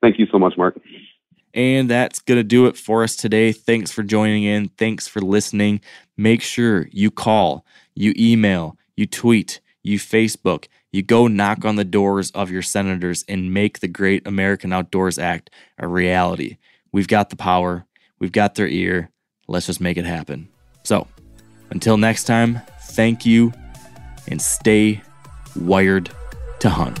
[0.00, 0.78] Thank you so much, Mark.
[1.58, 3.50] And that's going to do it for us today.
[3.50, 4.68] Thanks for joining in.
[4.68, 5.80] Thanks for listening.
[6.16, 11.84] Make sure you call, you email, you tweet, you Facebook, you go knock on the
[11.84, 16.58] doors of your senators and make the Great American Outdoors Act a reality.
[16.92, 17.86] We've got the power,
[18.20, 19.10] we've got their ear.
[19.48, 20.48] Let's just make it happen.
[20.84, 21.08] So,
[21.70, 23.52] until next time, thank you
[24.28, 25.02] and stay
[25.56, 26.08] wired
[26.60, 27.00] to hunt.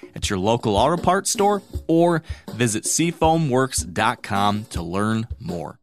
[0.15, 5.79] at your local auto parts store or visit seafoamworks.com to learn more.